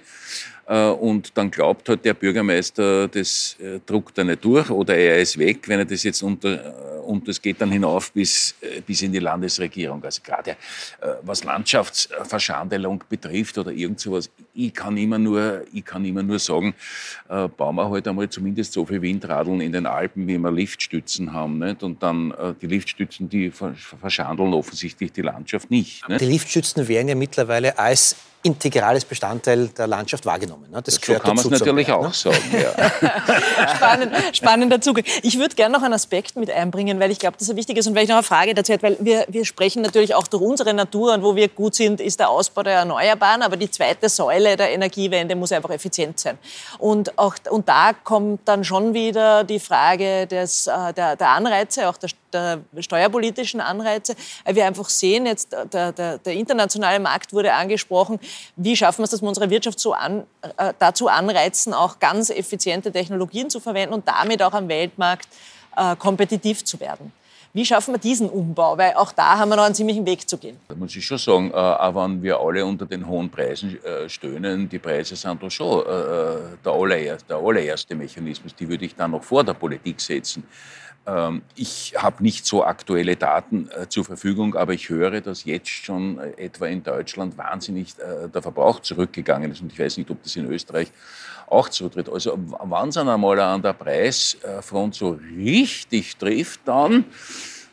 Äh, 0.69 0.89
und 0.89 1.35
dann 1.35 1.49
glaubt 1.49 1.89
halt 1.89 2.05
der 2.05 2.13
Bürgermeister, 2.13 3.07
das 3.07 3.57
äh, 3.59 3.79
druckt 3.83 4.17
er 4.19 4.25
nicht 4.25 4.45
durch 4.45 4.69
oder 4.69 4.95
er 4.95 5.19
ist 5.19 5.39
weg, 5.39 5.67
wenn 5.67 5.79
er 5.79 5.85
das 5.85 6.03
jetzt 6.03 6.21
unter, 6.21 6.53
äh, 6.53 6.98
und 7.09 7.27
das 7.27 7.41
geht 7.41 7.59
dann 7.59 7.71
hinauf 7.71 8.11
bis, 8.11 8.53
bis 8.85 9.01
in 9.01 9.11
die 9.11 9.19
Landesregierung. 9.19 10.03
Also 10.03 10.21
gerade 10.23 10.55
was 11.23 11.43
Landschaftsverschandelung 11.43 13.03
betrifft 13.09 13.57
oder 13.57 13.71
irgend 13.71 13.99
sowas, 13.99 14.29
ich 14.53 14.73
kann 14.73 14.95
immer 14.95 15.17
nur, 15.17 15.63
ich 15.73 15.83
kann 15.83 16.05
immer 16.05 16.21
nur 16.21 16.37
sagen, 16.37 16.75
bauen 17.27 17.75
wir 17.75 17.89
halt 17.89 18.07
einmal 18.07 18.29
zumindest 18.29 18.73
so 18.73 18.85
viele 18.85 19.01
Windradeln 19.01 19.59
in 19.61 19.71
den 19.71 19.87
Alpen, 19.87 20.27
wie 20.27 20.37
wir 20.37 20.51
Liftstützen 20.51 21.33
haben. 21.33 21.57
Nicht? 21.57 21.81
Und 21.81 22.03
dann 22.03 22.31
die 22.61 22.67
Liftstützen, 22.67 23.27
die 23.27 23.51
verschandeln 23.51 24.53
offensichtlich 24.53 25.11
die 25.11 25.23
Landschaft 25.23 25.71
nicht. 25.71 26.07
Nicht? 26.07 26.21
Die 26.21 26.25
Liftstützen 26.25 26.87
werden 26.87 27.07
ja 27.07 27.15
mittlerweile 27.15 27.79
als 27.79 28.17
integrales 28.41 29.03
Bestandteil 29.03 29.67
der 29.67 29.87
Landschaft 29.87 30.25
wahrgenommen. 30.25 30.71
Ne? 30.71 30.81
Das 30.81 30.95
so 30.95 31.13
kann 31.13 31.35
man 31.35 31.45
es 31.45 31.49
natürlich 31.49 31.87
Welt, 31.87 31.97
auch 31.97 32.03
ne? 32.03 32.13
sagen. 32.13 32.37
Ja. 32.53 33.71
Spannend, 33.75 34.13
spannender 34.33 34.81
Zug. 34.81 35.01
Ich 35.23 35.37
würde 35.37 35.55
gerne 35.55 35.75
noch 35.75 35.83
einen 35.83 35.93
Aspekt 35.93 36.37
mit 36.37 36.49
einbringen, 36.49 36.98
weil 36.99 37.11
ich 37.11 37.19
glaube, 37.19 37.37
dass 37.37 37.49
er 37.49 37.55
wichtig 37.55 37.77
ist 37.77 37.87
und 37.87 37.95
weil 37.95 38.03
ich 38.03 38.09
noch 38.09 38.17
eine 38.17 38.23
Frage 38.23 38.53
dazu 38.53 38.73
hätte, 38.73 38.83
weil 38.83 38.97
wir, 38.99 39.25
wir 39.27 39.45
sprechen 39.45 39.81
natürlich 39.81 40.15
auch 40.15 40.27
durch 40.27 40.43
unsere 40.43 40.73
Natur 40.73 41.13
und 41.13 41.23
wo 41.23 41.35
wir 41.35 41.47
gut 41.47 41.75
sind, 41.75 42.01
ist 42.01 42.19
der 42.19 42.29
Ausbau 42.29 42.63
der 42.63 42.73
Erneuerbaren, 42.73 43.41
aber 43.41 43.57
die 43.57 43.69
zweite 43.69 44.09
Säule 44.09 44.55
der 44.57 44.71
Energiewende 44.71 45.35
muss 45.35 45.51
einfach 45.51 45.69
effizient 45.71 46.19
sein. 46.19 46.37
Und, 46.77 47.17
auch, 47.17 47.35
und 47.49 47.67
da 47.67 47.93
kommt 47.93 48.41
dann 48.45 48.63
schon 48.63 48.93
wieder 48.93 49.43
die 49.43 49.59
Frage 49.59 50.27
des, 50.27 50.67
äh, 50.67 50.93
der, 50.93 51.15
der 51.15 51.29
Anreize, 51.29 51.89
auch 51.89 51.97
der, 51.97 52.09
der 52.33 52.61
steuerpolitischen 52.79 53.61
Anreize. 53.61 54.15
Wir 54.45 54.65
einfach 54.65 54.89
sehen, 54.89 55.25
jetzt 55.25 55.51
der, 55.73 55.91
der, 55.91 56.17
der 56.17 56.33
internationale 56.33 56.99
Markt 56.99 57.33
wurde 57.33 57.53
angesprochen, 57.53 58.19
wie 58.55 58.75
schaffen 58.75 58.99
wir 58.99 59.05
es, 59.05 59.11
dass 59.11 59.21
wir 59.21 59.29
unsere 59.29 59.49
Wirtschaft 59.49 59.79
so 59.79 59.93
an, 59.93 60.23
äh, 60.57 60.73
dazu 60.79 61.07
anreizen, 61.07 61.73
auch 61.73 61.99
ganz 61.99 62.29
effiziente 62.29 62.91
Technologien 62.91 63.49
zu 63.49 63.59
verwenden 63.59 63.93
und 63.93 64.07
damit 64.07 64.43
auch 64.43 64.53
am 64.53 64.67
Weltmarkt 64.67 65.27
äh, 65.75 65.95
kompetitiv 65.95 66.63
zu 66.63 66.79
werden. 66.79 67.11
Wie 67.53 67.65
schaffen 67.65 67.93
wir 67.93 67.99
diesen 67.99 68.29
Umbau? 68.29 68.77
Weil 68.77 68.93
auch 68.93 69.11
da 69.11 69.37
haben 69.37 69.49
wir 69.49 69.55
noch 69.55 69.63
einen 69.63 69.73
ziemlichen 69.73 70.05
Weg 70.05 70.29
zu 70.29 70.37
gehen. 70.37 70.57
Da 70.67 70.75
muss 70.75 70.95
ich 70.95 71.03
schon 71.05 71.17
sagen, 71.17 71.51
äh, 71.51 71.55
auch 71.55 71.95
wenn 71.95 72.21
wir 72.21 72.39
alle 72.39 72.63
unter 72.63 72.85
den 72.85 73.07
hohen 73.07 73.29
Preisen 73.29 73.83
äh, 73.83 74.07
stöhnen, 74.07 74.69
die 74.69 74.77
Preise 74.77 75.15
sind 75.15 75.41
doch 75.41 75.49
schon 75.49 75.83
der, 75.83 76.71
allererste, 76.71 77.27
der 77.27 77.37
allererste 77.37 77.95
Mechanismus. 77.95 78.53
Die 78.53 78.69
würde 78.69 78.85
ich 78.85 78.95
dann 78.95 79.11
noch 79.11 79.23
vor 79.23 79.43
der 79.43 79.55
Politik 79.55 79.99
setzen. 79.99 80.43
Ähm, 81.07 81.41
ich 81.55 81.95
habe 81.97 82.21
nicht 82.21 82.45
so 82.45 82.63
aktuelle 82.63 83.15
Daten 83.15 83.67
zur 83.89 84.05
Verfügung, 84.05 84.55
aber 84.55 84.73
ich 84.73 84.89
höre, 84.89 85.21
dass 85.21 85.43
jetzt 85.43 85.69
schon 85.69 86.19
etwa 86.37 86.67
in 86.67 86.83
Deutschland 86.83 87.35
wahnsinnig 87.37 87.95
der 87.95 88.41
Verbrauch 88.41 88.79
zurückgegangen 88.81 89.51
ist. 89.51 89.61
Und 89.61 89.71
ich 89.71 89.79
weiß 89.79 89.97
nicht, 89.97 90.11
ob 90.11 90.21
das 90.21 90.35
in 90.35 90.45
Österreich 90.45 90.91
auch 91.51 91.69
zutritt. 91.69 92.09
Also 92.09 92.37
wenn 92.37 92.89
es 92.89 92.97
einmal 92.97 93.39
an 93.39 93.61
der 93.61 93.73
Preisfront 93.73 94.95
so 94.95 95.19
richtig 95.35 96.17
trifft, 96.17 96.61
dann 96.65 97.05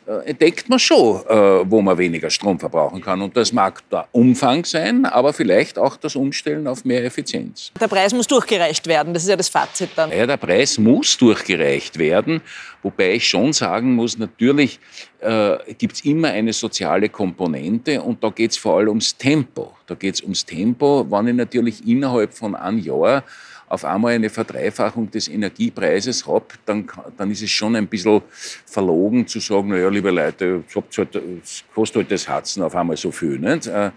äh, 0.07 0.29
entdeckt 0.29 0.69
man 0.69 0.79
schon, 0.79 1.21
äh, 1.27 1.69
wo 1.69 1.81
man 1.81 1.97
weniger 1.97 2.29
Strom 2.29 2.57
verbrauchen 2.57 3.01
kann. 3.01 3.21
Und 3.21 3.35
das 3.35 3.51
mag 3.51 3.81
der 3.89 4.07
Umfang 4.13 4.63
sein, 4.63 5.03
aber 5.03 5.33
vielleicht 5.33 5.77
auch 5.77 5.97
das 5.97 6.15
Umstellen 6.15 6.65
auf 6.65 6.85
mehr 6.85 7.03
Effizienz. 7.03 7.73
Der 7.77 7.89
Preis 7.89 8.13
muss 8.13 8.25
durchgereicht 8.25 8.87
werden, 8.87 9.13
das 9.13 9.23
ist 9.23 9.29
ja 9.29 9.35
das 9.35 9.49
Fazit 9.49 9.89
dann. 9.97 10.09
Ja, 10.11 10.25
der 10.25 10.37
Preis 10.37 10.77
muss 10.77 11.17
durchgereicht 11.17 11.99
werden, 11.99 12.39
wobei 12.83 13.15
ich 13.15 13.27
schon 13.27 13.51
sagen 13.51 13.95
muss, 13.95 14.17
natürlich 14.17 14.79
äh, 15.19 15.57
gibt 15.77 15.95
es 15.95 16.05
immer 16.05 16.29
eine 16.29 16.53
soziale 16.53 17.09
Komponente 17.09 18.01
und 18.01 18.23
da 18.23 18.29
geht 18.29 18.51
es 18.51 18.57
vor 18.57 18.77
allem 18.77 18.89
ums 18.89 19.17
Tempo. 19.17 19.75
Da 19.87 19.95
geht 19.95 20.15
es 20.15 20.21
ums 20.21 20.45
Tempo, 20.45 21.05
wenn 21.09 21.27
ich 21.27 21.35
natürlich 21.35 21.85
innerhalb 21.85 22.33
von 22.33 22.55
einem 22.55 22.79
Jahr 22.79 23.25
auf 23.69 23.83
einmal 23.83 24.13
eine 24.13 24.29
Verdreifachung 24.29 25.11
des 25.11 25.27
Energiepreises 25.27 26.25
habe, 26.25 26.45
dann, 26.65 26.87
dann 27.17 27.31
ist 27.31 27.41
es 27.41 27.51
schon 27.51 27.75
ein 27.75 27.87
bisschen 27.87 28.21
verlogen 28.65 29.27
zu 29.27 29.39
sagen, 29.39 29.69
naja, 29.69 29.89
liebe 29.89 30.09
Leute, 30.09 30.63
halt, 30.73 31.15
es 31.43 31.63
kostet 31.73 32.03
halt 32.03 32.11
das 32.11 32.27
Heizen 32.29 32.63
auf 32.63 32.75
einmal 32.75 32.95
so 32.95 33.11
viel. 33.11 33.37
Nicht? 33.37 33.67
Äh, 33.67 33.91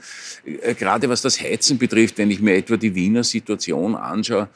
äh, 0.45 0.75
gerade 0.75 1.09
was 1.09 1.23
das 1.23 1.41
Heizen 1.41 1.79
betrifft, 1.79 2.19
wenn 2.19 2.31
ich 2.31 2.41
mir 2.41 2.57
etwa 2.57 2.77
die 2.77 2.95
Wiener 2.95 3.23
Situation 3.23 3.95
anschaue, 3.95 4.49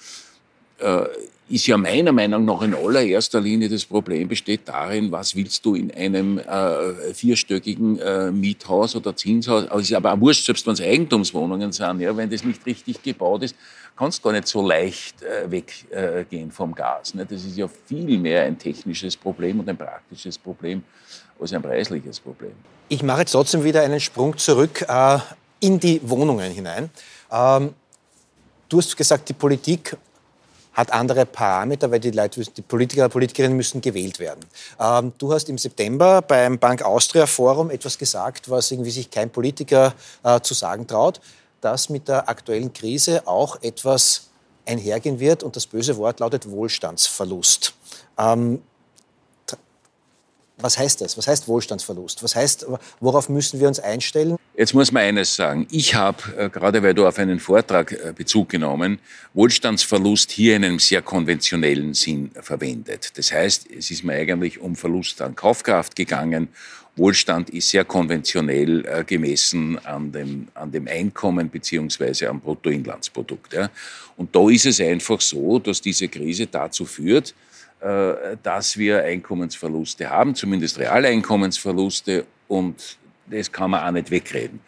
äh, 0.79 1.05
ist 1.49 1.67
ja 1.67 1.77
meiner 1.77 2.13
Meinung 2.13 2.45
nach 2.45 2.63
in 2.63 2.75
allererster 2.75 3.41
Linie 3.41 3.69
das 3.69 3.85
Problem 3.85 4.29
besteht 4.29 4.63
darin, 4.65 5.13
was 5.13 5.37
willst 5.37 5.65
du 5.67 5.75
in 5.75 5.93
einem 5.93 6.39
äh, 6.39 7.13
vierstöckigen 7.13 7.99
äh, 7.99 8.31
Miethaus 8.31 8.97
oder 8.97 9.15
Zinshaus, 9.15 9.69
also 9.69 9.81
ist 9.81 9.93
aber 9.93 10.15
auch 10.15 10.21
wurscht, 10.21 10.47
selbst 10.47 10.67
wenn 10.67 10.73
es 10.73 10.81
Eigentumswohnungen 10.81 11.73
sind, 11.73 12.01
ja, 12.01 12.17
wenn 12.17 12.31
das 12.31 12.45
nicht 12.45 12.65
richtig 12.65 13.03
gebaut 13.03 13.43
ist, 13.43 13.55
kannst 13.97 14.23
gar 14.23 14.33
nicht 14.33 14.49
so 14.49 14.67
leicht 14.67 15.23
äh, 15.23 15.51
weggehen 15.51 16.51
vom 16.51 16.75
Gas. 16.75 17.15
Ne? 17.15 17.27
Das 17.27 17.45
ist 17.45 17.57
ja 17.57 17.69
viel 17.69 18.19
mehr 18.19 18.45
ein 18.45 18.59
technisches 18.59 19.17
Problem 19.17 19.61
und 19.61 19.69
ein 19.69 19.77
praktisches 19.77 20.39
Problem 20.39 20.83
als 21.39 21.53
ein 21.53 21.63
preisliches 21.63 22.21
Problem. 22.21 22.53
Ich 22.89 23.03
mache 23.03 23.21
jetzt 23.21 23.33
trotzdem 23.33 23.65
wieder 23.65 23.83
einen 23.83 24.01
Sprung 24.01 24.37
zurück 24.37 24.85
äh, 24.89 25.19
in 25.61 25.79
die 25.79 26.01
Wohnungen 26.03 26.53
hinein. 26.53 26.91
Ähm, 27.31 27.75
du 28.69 28.79
hast 28.79 28.97
gesagt, 28.97 29.29
die 29.29 29.33
Politik 29.33 29.97
hat 30.75 30.93
andere 30.93 31.25
Parameter, 31.25 31.91
weil 31.91 32.01
die, 32.01 32.11
Leute, 32.11 32.43
die 32.43 32.63
Politiker 32.63 33.05
und 33.05 33.13
Politikerinnen 33.13 33.57
müssen 33.57 33.81
gewählt 33.81 34.19
werden. 34.19 34.41
Ähm, 34.79 35.13
du 35.19 35.33
hast 35.33 35.49
im 35.49 35.57
September 35.57 36.21
beim 36.21 36.59
Bank 36.59 36.83
Austria 36.83 37.27
Forum 37.27 37.71
etwas 37.71 37.97
gesagt, 37.97 38.51
was 38.51 38.71
irgendwie 38.71 38.91
sich 38.91 39.11
kein 39.11 39.31
Politiker 39.31 39.95
äh, 40.23 40.41
zu 40.41 40.55
sagen 40.55 40.87
traut, 40.87 41.21
dass 41.61 41.89
mit 41.89 42.09
der 42.09 42.29
aktuellen 42.29 42.73
Krise 42.73 43.27
auch 43.27 43.63
etwas 43.63 44.29
einhergehen 44.67 45.21
wird 45.21 45.43
und 45.43 45.57
das 45.57 45.67
böse 45.67 45.97
Wort 45.97 46.21
lautet 46.21 46.51
Wohlstandsverlust. 46.51 47.75
Ähm, 48.19 48.63
was 50.59 50.79
heißt 50.79 51.01
das? 51.01 51.19
Was 51.19 51.27
heißt 51.27 51.49
Wohlstandsverlust? 51.49 52.23
Was 52.23 52.37
heißt, 52.37 52.67
worauf 53.01 53.29
müssen 53.29 53.61
wir 53.61 53.69
uns 53.69 53.81
einstellen? 53.81 54.37
Jetzt 54.57 54.73
muss 54.73 54.93
man 54.93 55.03
eines 55.03 55.35
sagen. 55.35 55.67
Ich 55.71 55.95
habe, 55.95 56.23
äh, 56.37 56.49
gerade 56.49 56.83
weil 56.83 56.95
du 56.95 57.07
auf 57.07 57.19
einen 57.19 57.41
Vortrag 57.41 57.93
äh, 57.93 58.13
Bezug 58.15 58.51
genommen, 58.51 59.01
Wohlstandsverlust 59.35 60.31
hier 60.31 60.57
in 60.57 60.65
einem 60.65 60.79
sehr 60.79 61.03
konventionellen 61.03 61.95
Sinn 61.95 62.31
verwendet. 62.41 63.19
Das 63.19 63.33
heißt, 63.33 63.69
es 63.77 63.91
ist 63.91 64.05
mir 64.05 64.15
eigentlich 64.15 64.61
um 64.61 64.77
Verlust 64.77 65.21
an 65.23 65.35
Kaufkraft 65.35 65.97
gegangen. 65.97 66.49
Wohlstand 66.97 67.51
ist 67.51 67.71
sehr 67.71 67.85
konventionell 67.85 68.87
äh, 68.87 69.03
gemessen 69.03 69.85
an 69.85 70.13
dem, 70.13 70.47
an 70.55 70.71
dem 70.71 70.87
Einkommen 70.87 71.51
beziehungsweise 71.51 72.29
am 72.29 72.41
Bruttoinlandsprodukt. 72.41 73.57
Und 74.17 74.35
da 74.37 74.49
ist 74.49 74.67
es 74.67 74.81
einfach 74.81 75.21
so, 75.21 75.59
dass 75.59 75.81
diese 75.81 76.07
Krise 76.07 76.47
dazu 76.47 76.85
führt, 76.85 77.35
dass 77.81 78.79
wir 78.79 79.05
Einkommensverluste 79.05 80.09
haben, 80.09 80.35
zumindest 80.35 80.79
Realeinkommensverluste 80.79 82.25
und 82.49 82.99
das 83.27 83.51
kann 83.51 83.71
man 83.71 83.87
auch 83.87 83.91
nicht 83.91 84.11
wegreden. 84.11 84.61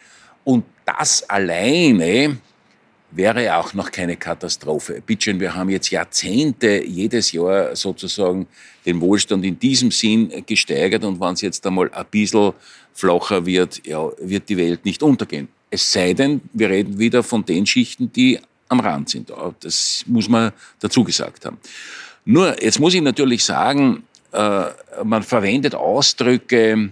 Und 0.44 0.64
das 0.84 1.28
alleine 1.28 2.38
wäre 3.10 3.56
auch 3.56 3.72
noch 3.74 3.90
keine 3.90 4.16
Katastrophe. 4.16 5.02
Bitte, 5.04 5.38
wir 5.40 5.54
haben 5.54 5.70
jetzt 5.70 5.90
Jahrzehnte 5.90 6.84
jedes 6.84 7.32
Jahr 7.32 7.74
sozusagen 7.74 8.46
den 8.84 9.00
Wohlstand 9.00 9.44
in 9.44 9.58
diesem 9.58 9.90
Sinn 9.90 10.30
gesteigert 10.44 11.04
und 11.04 11.20
wenn 11.20 11.32
es 11.32 11.40
jetzt 11.40 11.66
einmal 11.66 11.90
ein 11.92 12.04
bisschen 12.10 12.52
flacher 12.92 13.44
wird, 13.46 13.86
ja, 13.86 14.10
wird 14.18 14.48
die 14.48 14.56
Welt 14.56 14.84
nicht 14.84 15.02
untergehen. 15.02 15.48
Es 15.70 15.90
sei 15.90 16.12
denn, 16.12 16.40
wir 16.52 16.70
reden 16.70 16.98
wieder 16.98 17.22
von 17.22 17.44
den 17.44 17.66
Schichten, 17.66 18.12
die 18.12 18.38
am 18.68 18.80
Rand 18.80 19.10
sind. 19.10 19.32
Das 19.60 20.04
muss 20.06 20.28
man 20.28 20.52
dazu 20.80 21.02
gesagt 21.04 21.44
haben. 21.44 21.58
Nur, 22.28 22.60
jetzt 22.60 22.80
muss 22.80 22.92
ich 22.92 23.02
natürlich 23.02 23.44
sagen, 23.44 24.02
äh, 24.32 24.64
man 25.04 25.22
verwendet 25.22 25.76
Ausdrücke 25.76 26.90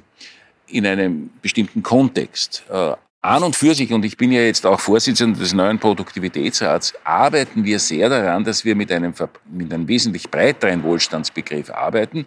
in 0.68 0.86
einem 0.86 1.30
bestimmten 1.42 1.82
Kontext. 1.82 2.62
Äh, 2.70 2.92
an 3.20 3.42
und 3.42 3.56
für 3.56 3.74
sich, 3.74 3.92
und 3.92 4.04
ich 4.04 4.16
bin 4.16 4.30
ja 4.30 4.42
jetzt 4.42 4.64
auch 4.64 4.78
Vorsitzender 4.78 5.40
des 5.40 5.52
neuen 5.52 5.80
Produktivitätsrats, 5.80 6.94
arbeiten 7.02 7.64
wir 7.64 7.80
sehr 7.80 8.08
daran, 8.08 8.44
dass 8.44 8.64
wir 8.64 8.76
mit 8.76 8.92
einem, 8.92 9.12
mit 9.50 9.72
einem 9.72 9.88
wesentlich 9.88 10.30
breiteren 10.30 10.84
Wohlstandsbegriff 10.84 11.68
arbeiten, 11.70 12.26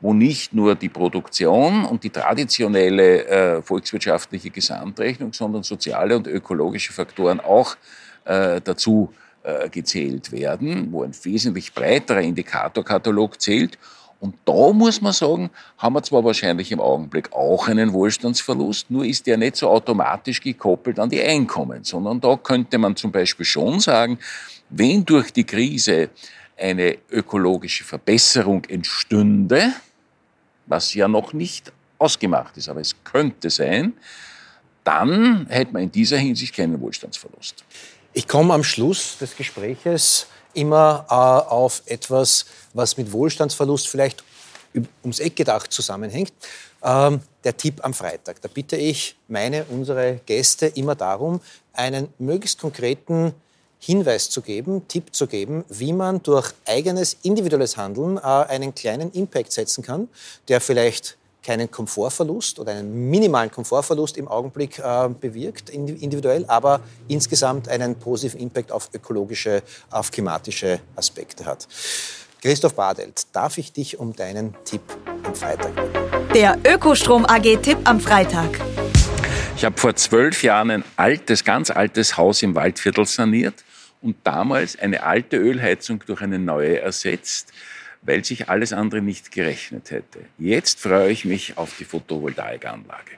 wo 0.00 0.12
nicht 0.12 0.52
nur 0.52 0.74
die 0.74 0.88
Produktion 0.88 1.84
und 1.84 2.02
die 2.02 2.10
traditionelle 2.10 3.26
äh, 3.26 3.62
volkswirtschaftliche 3.62 4.50
Gesamtrechnung, 4.50 5.32
sondern 5.32 5.62
soziale 5.62 6.16
und 6.16 6.26
ökologische 6.26 6.92
Faktoren 6.92 7.38
auch 7.38 7.76
äh, 8.24 8.60
dazu 8.60 9.12
äh, 9.42 9.68
gezählt 9.68 10.32
werden, 10.32 10.92
wo 10.92 11.02
ein 11.02 11.12
wesentlich 11.22 11.72
breiterer 11.72 12.20
Indikatorkatalog 12.20 13.40
zählt. 13.40 13.78
Und 14.20 14.34
da 14.44 14.72
muss 14.72 15.00
man 15.00 15.12
sagen, 15.12 15.50
haben 15.76 15.94
wir 15.94 16.02
zwar 16.02 16.24
wahrscheinlich 16.24 16.72
im 16.72 16.80
Augenblick 16.80 17.32
auch 17.32 17.68
einen 17.68 17.92
Wohlstandsverlust, 17.92 18.90
nur 18.90 19.04
ist 19.04 19.26
der 19.28 19.36
nicht 19.36 19.56
so 19.56 19.68
automatisch 19.68 20.40
gekoppelt 20.40 20.98
an 20.98 21.08
die 21.08 21.22
Einkommen, 21.22 21.84
sondern 21.84 22.20
da 22.20 22.36
könnte 22.36 22.78
man 22.78 22.96
zum 22.96 23.12
Beispiel 23.12 23.46
schon 23.46 23.78
sagen, 23.78 24.18
wenn 24.70 25.04
durch 25.04 25.32
die 25.32 25.44
Krise 25.44 26.10
eine 26.56 26.98
ökologische 27.10 27.84
Verbesserung 27.84 28.64
entstünde, 28.64 29.72
was 30.66 30.94
ja 30.94 31.06
noch 31.06 31.32
nicht 31.32 31.72
ausgemacht 31.98 32.56
ist, 32.56 32.68
aber 32.68 32.80
es 32.80 32.96
könnte 33.04 33.50
sein, 33.50 33.94
dann 34.84 35.46
hätte 35.48 35.72
man 35.72 35.82
in 35.84 35.92
dieser 35.92 36.16
Hinsicht 36.16 36.54
keinen 36.54 36.80
Wohlstandsverlust. 36.80 37.64
Ich 38.18 38.26
komme 38.26 38.52
am 38.52 38.64
Schluss 38.64 39.16
des 39.18 39.36
Gespräches 39.36 40.26
immer 40.52 41.06
äh, 41.08 41.14
auf 41.14 41.82
etwas, 41.86 42.46
was 42.74 42.96
mit 42.96 43.12
Wohlstandsverlust 43.12 43.86
vielleicht 43.86 44.24
ums 45.04 45.20
Eck 45.20 45.36
gedacht 45.36 45.72
zusammenhängt. 45.72 46.32
Ähm, 46.82 47.20
der 47.44 47.56
Tipp 47.56 47.78
am 47.84 47.94
Freitag. 47.94 48.42
Da 48.42 48.48
bitte 48.52 48.74
ich 48.74 49.14
meine, 49.28 49.66
unsere 49.66 50.18
Gäste 50.26 50.66
immer 50.66 50.96
darum, 50.96 51.40
einen 51.72 52.12
möglichst 52.18 52.60
konkreten 52.60 53.34
Hinweis 53.78 54.30
zu 54.30 54.42
geben, 54.42 54.88
Tipp 54.88 55.14
zu 55.14 55.28
geben, 55.28 55.64
wie 55.68 55.92
man 55.92 56.20
durch 56.20 56.52
eigenes 56.66 57.18
individuelles 57.22 57.76
Handeln 57.76 58.16
äh, 58.16 58.22
einen 58.22 58.74
kleinen 58.74 59.12
Impact 59.12 59.52
setzen 59.52 59.84
kann, 59.84 60.08
der 60.48 60.60
vielleicht 60.60 61.18
keinen 61.42 61.70
Komfortverlust 61.70 62.58
oder 62.58 62.72
einen 62.72 63.08
minimalen 63.10 63.50
Komfortverlust 63.50 64.16
im 64.16 64.28
Augenblick 64.28 64.78
äh, 64.78 65.08
bewirkt, 65.08 65.70
individuell, 65.70 66.44
aber 66.46 66.80
insgesamt 67.08 67.68
einen 67.68 67.96
positiven 67.96 68.40
Impact 68.40 68.72
auf 68.72 68.90
ökologische, 68.92 69.62
auf 69.90 70.10
klimatische 70.10 70.80
Aspekte 70.96 71.46
hat. 71.46 71.66
Christoph 72.40 72.74
Badelt, 72.74 73.26
darf 73.32 73.58
ich 73.58 73.72
dich 73.72 73.98
um 73.98 74.14
deinen 74.14 74.54
Tipp 74.64 74.82
am 75.24 75.34
Freitag 75.34 75.74
bitten? 75.74 76.32
Der 76.34 76.56
Ökostrom 76.64 77.24
AG 77.26 77.56
Tipp 77.62 77.78
am 77.84 77.98
Freitag. 77.98 78.60
Ich 79.56 79.64
habe 79.64 79.76
vor 79.76 79.96
zwölf 79.96 80.44
Jahren 80.44 80.70
ein 80.70 80.84
altes, 80.94 81.42
ganz 81.42 81.70
altes 81.70 82.16
Haus 82.16 82.42
im 82.42 82.54
Waldviertel 82.54 83.06
saniert 83.06 83.64
und 84.00 84.16
damals 84.22 84.78
eine 84.78 85.02
alte 85.02 85.36
Ölheizung 85.36 86.02
durch 86.06 86.20
eine 86.20 86.38
neue 86.38 86.80
ersetzt 86.80 87.52
weil 88.02 88.24
sich 88.24 88.48
alles 88.48 88.72
andere 88.72 89.00
nicht 89.00 89.30
gerechnet 89.32 89.90
hätte. 89.90 90.20
Jetzt 90.38 90.80
freue 90.80 91.10
ich 91.10 91.24
mich 91.24 91.56
auf 91.58 91.76
die 91.78 91.84
Photovoltaikanlage. 91.84 93.12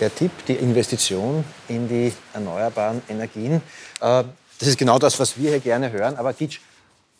Der 0.00 0.14
Tipp, 0.14 0.32
die 0.48 0.54
Investition 0.54 1.44
in 1.68 1.88
die 1.88 2.12
erneuerbaren 2.32 3.02
Energien, 3.08 3.56
äh, 4.00 4.24
das 4.58 4.68
ist 4.68 4.78
genau 4.78 4.98
das, 4.98 5.18
was 5.18 5.38
wir 5.38 5.50
hier 5.50 5.60
gerne 5.60 5.90
hören. 5.90 6.16
Aber 6.16 6.32
Gitsch, 6.32 6.60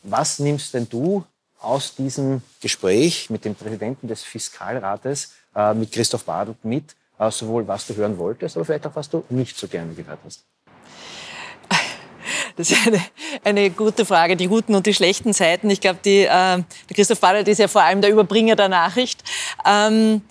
was 0.03 0.39
nimmst 0.39 0.75
denn 0.75 0.89
du 0.89 1.25
aus 1.61 1.95
diesem 1.95 2.43
Gespräch 2.61 3.31
mit 3.31 3.45
dem 3.45 3.55
Präsidenten 3.55 4.09
des 4.09 4.23
Fiskalrates, 4.23 5.33
äh, 5.55 5.75
mit 5.75 5.93
Christoph 5.93 6.25
Badelt, 6.25 6.65
mit, 6.65 6.97
äh, 7.19 7.31
sowohl 7.31 7.67
was 7.69 7.87
du 7.87 7.95
hören 7.95 8.19
wolltest, 8.19 8.57
aber 8.57 8.65
vielleicht 8.65 8.87
auch 8.87 8.97
was 8.97 9.09
du 9.09 9.25
nicht 9.29 9.57
so 9.57 9.69
gerne 9.69 9.95
gehört 9.95 10.19
hast? 10.25 10.45
Das 12.57 12.71
ist 12.71 12.87
eine, 12.87 13.01
eine 13.45 13.71
gute 13.71 14.05
Frage, 14.05 14.37
die 14.37 14.47
guten 14.47 14.75
und 14.75 14.87
die 14.87 14.95
schlechten 14.95 15.33
Seiten. 15.33 15.71
Ich 15.71 15.81
glaube, 15.81 15.99
die, 16.05 16.23
äh, 16.23 16.27
der 16.29 16.65
Christoph 16.95 17.21
Barrett 17.21 17.49
ist 17.49 17.59
ja 17.59 17.69
vor 17.69 17.83
allem 17.83 18.01
der 18.01 18.11
Überbringer 18.11 18.57
der 18.57 18.69
Nachricht. 18.69 19.23
Ähm, 19.67 20.23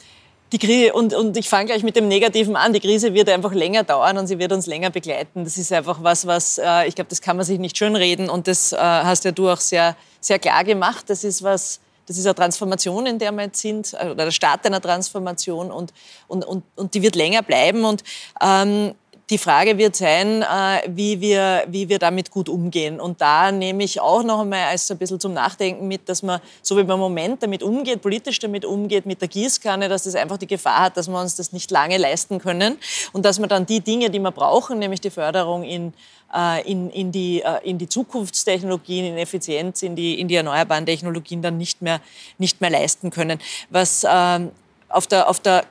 die 0.52 0.60
Krise, 0.60 0.94
und, 0.94 1.14
und 1.14 1.38
ich 1.38 1.48
fange 1.48 1.68
gleich 1.68 1.84
mit 1.84 1.96
dem 1.96 2.08
Negativen 2.08 2.56
an. 2.56 2.74
Die 2.74 2.82
Krise 2.82 3.14
wird 3.14 3.30
einfach 3.30 3.54
länger 3.54 3.84
dauern 3.84 4.18
und 4.18 4.28
sie 4.28 4.38
wird 4.38 4.52
uns 4.52 4.68
länger 4.68 4.90
begleiten. 4.90 5.44
Das 5.46 5.58
ist 5.58 5.72
einfach 5.72 6.04
was, 6.04 6.28
was, 6.28 6.58
äh, 6.58 6.88
ich 6.88 6.96
glaube, 6.96 7.10
das 7.10 7.22
kann 7.22 7.38
man 7.38 7.46
sich 7.46 7.58
nicht 7.58 7.78
schönreden 7.78 8.30
und 8.30 8.48
das 8.48 8.74
äh, 8.74 8.78
hast 8.78 9.24
ja 9.24 9.32
du 9.32 9.50
auch 9.50 9.60
sehr, 9.60 9.96
sehr 10.20 10.40
klar 10.40 10.64
gemacht. 10.64 11.06
Das 11.08 11.24
ist 11.24 11.42
was, 11.42 11.80
das 12.06 12.18
ist 12.18 12.26
eine 12.26 12.36
Transformation, 12.36 13.06
in 13.06 13.18
der 13.18 13.32
wir 13.32 13.44
jetzt 13.44 13.62
sind, 13.62 13.94
äh, 13.94 14.08
oder 14.08 14.26
der 14.26 14.32
Start 14.32 14.66
einer 14.66 14.82
Transformation 14.82 15.72
und, 15.72 15.94
und, 16.28 16.44
und, 16.44 16.64
und 16.76 16.94
die 16.94 17.02
wird 17.02 17.16
länger 17.16 17.44
bleiben. 17.44 17.86
Und 17.86 18.04
ähm, 18.42 18.94
die 19.32 19.38
Frage 19.38 19.78
wird 19.78 19.96
sein, 19.96 20.42
äh, 20.42 20.82
wie 20.88 21.22
wir, 21.22 21.64
wie 21.68 21.88
wir 21.88 22.00
damit 22.00 22.30
gut 22.32 22.50
umgehen. 22.50 23.00
Und 23.00 23.22
da 23.22 23.50
nehme 23.50 23.82
ich 23.84 24.02
auch 24.02 24.24
noch 24.24 24.42
einmal 24.42 24.66
als 24.66 24.92
ein 24.92 24.98
bisschen 24.98 25.22
zum 25.22 25.34
Nachdenken 25.34 25.88
mit, 25.88 26.10
dass 26.10 26.22
man, 26.22 26.42
so 26.62 26.76
wie 26.78 26.84
man 26.84 26.96
im 26.96 27.00
Moment 27.00 27.42
damit 27.42 27.64
umgeht, 27.64 28.02
politisch 28.02 28.40
damit 28.40 28.66
umgeht, 28.66 29.06
mit 29.06 29.22
der 29.22 29.30
Gießkanne, 29.30 29.88
dass 29.88 30.04
das 30.04 30.16
einfach 30.16 30.38
die 30.38 30.48
Gefahr 30.48 30.82
hat, 30.82 30.98
dass 30.98 31.08
wir 31.08 31.18
uns 31.18 31.36
das 31.38 31.54
nicht 31.54 31.72
lange 31.72 31.98
leisten 31.98 32.40
können 32.40 32.78
und 33.14 33.24
dass 33.24 33.40
wir 33.40 33.48
dann 33.48 33.66
die 33.66 33.80
Dinge, 33.80 34.10
die 34.10 34.20
wir 34.20 34.32
brauchen, 34.32 34.80
nämlich 34.80 35.00
die 35.00 35.10
Förderung 35.10 35.64
in 35.64 35.94
äh, 36.34 36.70
in, 36.70 36.90
in, 36.92 37.12
die, 37.12 37.42
äh, 37.42 37.60
in 37.64 37.78
die 37.78 37.90
Zukunftstechnologien, 37.90 39.06
in 39.06 39.18
Effizienz, 39.18 39.82
in 39.84 39.96
die, 39.96 40.20
in 40.20 40.30
die 40.30 40.36
erneuerbaren 40.36 40.86
Technologien 40.86 41.42
dann 41.42 41.58
nicht 41.58 41.82
mehr, 41.82 42.00
nicht 42.38 42.62
mehr 42.62 42.70
leisten 42.70 43.10
können. 43.10 43.40
Was 43.70 44.06
ähm, 44.10 44.52
auf, 44.88 45.08
der, 45.08 45.30
auf 45.30 45.42
der 45.42 45.66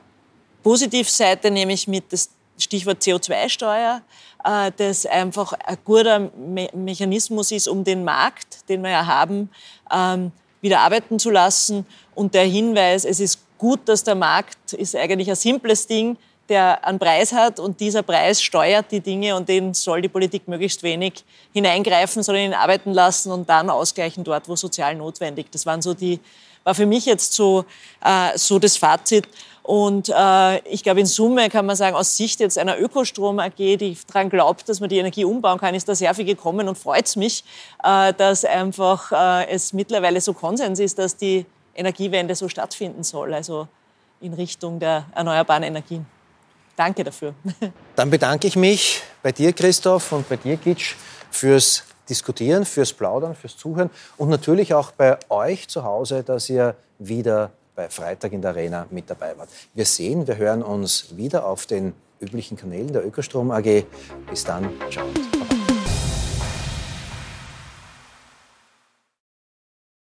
Positivseite 0.61 1.49
nehme 1.49 1.73
ich 1.73 1.87
mit, 1.87 2.13
dass 2.13 2.29
Stichwort 2.61 3.01
CO2-Steuer, 3.01 4.01
äh, 4.43 4.71
das 4.77 5.05
einfach 5.05 5.53
ein 5.53 5.77
guter 5.83 6.31
Mechanismus 6.73 7.51
ist, 7.51 7.67
um 7.67 7.83
den 7.83 8.03
Markt, 8.03 8.69
den 8.69 8.81
wir 8.81 8.91
ja 8.91 9.05
haben, 9.05 9.49
ähm, 9.91 10.31
wieder 10.61 10.79
arbeiten 10.79 11.19
zu 11.19 11.29
lassen. 11.29 11.85
Und 12.15 12.33
der 12.33 12.45
Hinweis, 12.45 13.05
es 13.05 13.19
ist 13.19 13.39
gut, 13.57 13.81
dass 13.85 14.03
der 14.03 14.15
Markt 14.15 14.73
ist 14.73 14.95
eigentlich 14.95 15.29
ein 15.29 15.35
simples 15.35 15.87
Ding, 15.87 16.17
der 16.49 16.85
einen 16.85 16.99
Preis 16.99 17.31
hat 17.31 17.59
und 17.59 17.79
dieser 17.79 18.03
Preis 18.03 18.41
steuert 18.41 18.91
die 18.91 18.99
Dinge 18.99 19.35
und 19.35 19.47
den 19.47 19.73
soll 19.73 20.01
die 20.01 20.09
Politik 20.09 20.47
möglichst 20.47 20.83
wenig 20.83 21.23
hineingreifen, 21.53 22.23
sondern 22.23 22.43
ihn 22.43 22.53
arbeiten 22.53 22.91
lassen 22.91 23.31
und 23.31 23.47
dann 23.47 23.69
ausgleichen 23.69 24.23
dort, 24.23 24.49
wo 24.49 24.55
sozial 24.55 24.95
notwendig. 24.95 25.47
Das 25.51 25.65
waren 25.65 25.81
so 25.81 25.93
die, 25.93 26.19
war 26.63 26.75
für 26.75 26.85
mich 26.85 27.05
jetzt 27.05 27.33
so, 27.33 27.63
äh, 28.03 28.37
so 28.37 28.59
das 28.59 28.75
Fazit. 28.75 29.27
Und 29.63 30.09
äh, 30.09 30.57
ich 30.67 30.83
glaube, 30.83 30.99
in 30.99 31.05
Summe 31.05 31.49
kann 31.49 31.65
man 31.65 31.75
sagen, 31.75 31.95
aus 31.95 32.17
Sicht 32.17 32.39
jetzt 32.39 32.57
einer 32.57 32.79
Ökostrom 32.79 33.39
AG, 33.39 33.55
die 33.57 33.97
daran 34.07 34.29
glaubt, 34.29 34.67
dass 34.67 34.79
man 34.79 34.89
die 34.89 34.97
Energie 34.97 35.23
umbauen 35.23 35.59
kann, 35.59 35.75
ist 35.75 35.87
da 35.87 35.95
sehr 35.95 36.13
viel 36.15 36.25
gekommen 36.25 36.67
und 36.67 36.77
freut 36.77 37.05
es 37.05 37.15
mich, 37.15 37.43
äh, 37.83 38.13
dass 38.13 38.43
einfach 38.43 39.11
äh, 39.11 39.49
es 39.49 39.73
mittlerweile 39.73 40.19
so 40.19 40.33
Konsens 40.33 40.79
ist, 40.79 40.97
dass 40.97 41.15
die 41.15 41.45
Energiewende 41.75 42.35
so 42.35 42.49
stattfinden 42.49 43.03
soll, 43.03 43.33
also 43.33 43.67
in 44.19 44.33
Richtung 44.33 44.79
der 44.79 45.05
erneuerbaren 45.13 45.63
Energien. 45.63 46.05
Danke 46.75 47.03
dafür. 47.03 47.33
Dann 47.95 48.09
bedanke 48.09 48.47
ich 48.47 48.55
mich 48.55 49.01
bei 49.21 49.31
dir, 49.31 49.53
Christoph, 49.53 50.11
und 50.11 50.27
bei 50.27 50.37
dir, 50.37 50.57
Gitsch, 50.57 50.95
fürs 51.29 51.83
Diskutieren, 52.09 52.65
fürs 52.65 52.91
Plaudern, 52.91 53.35
fürs 53.35 53.55
Zuhören 53.55 53.89
und 54.17 54.29
natürlich 54.29 54.73
auch 54.73 54.91
bei 54.91 55.17
euch 55.29 55.67
zu 55.67 55.83
Hause, 55.83 56.23
dass 56.23 56.49
ihr 56.49 56.75
wieder 56.99 57.51
bei 57.75 57.89
Freitag 57.89 58.33
in 58.33 58.41
der 58.41 58.51
Arena 58.51 58.87
mit 58.89 59.09
dabei 59.09 59.37
wart. 59.37 59.49
Wir 59.73 59.85
sehen, 59.85 60.27
wir 60.27 60.37
hören 60.37 60.63
uns 60.63 61.15
wieder 61.15 61.45
auf 61.45 61.65
den 61.65 61.93
üblichen 62.19 62.57
Kanälen 62.57 62.91
der 62.93 63.05
Ökostrom 63.05 63.51
AG. 63.51 63.83
Bis 64.29 64.43
dann, 64.43 64.69
ciao. 64.89 65.07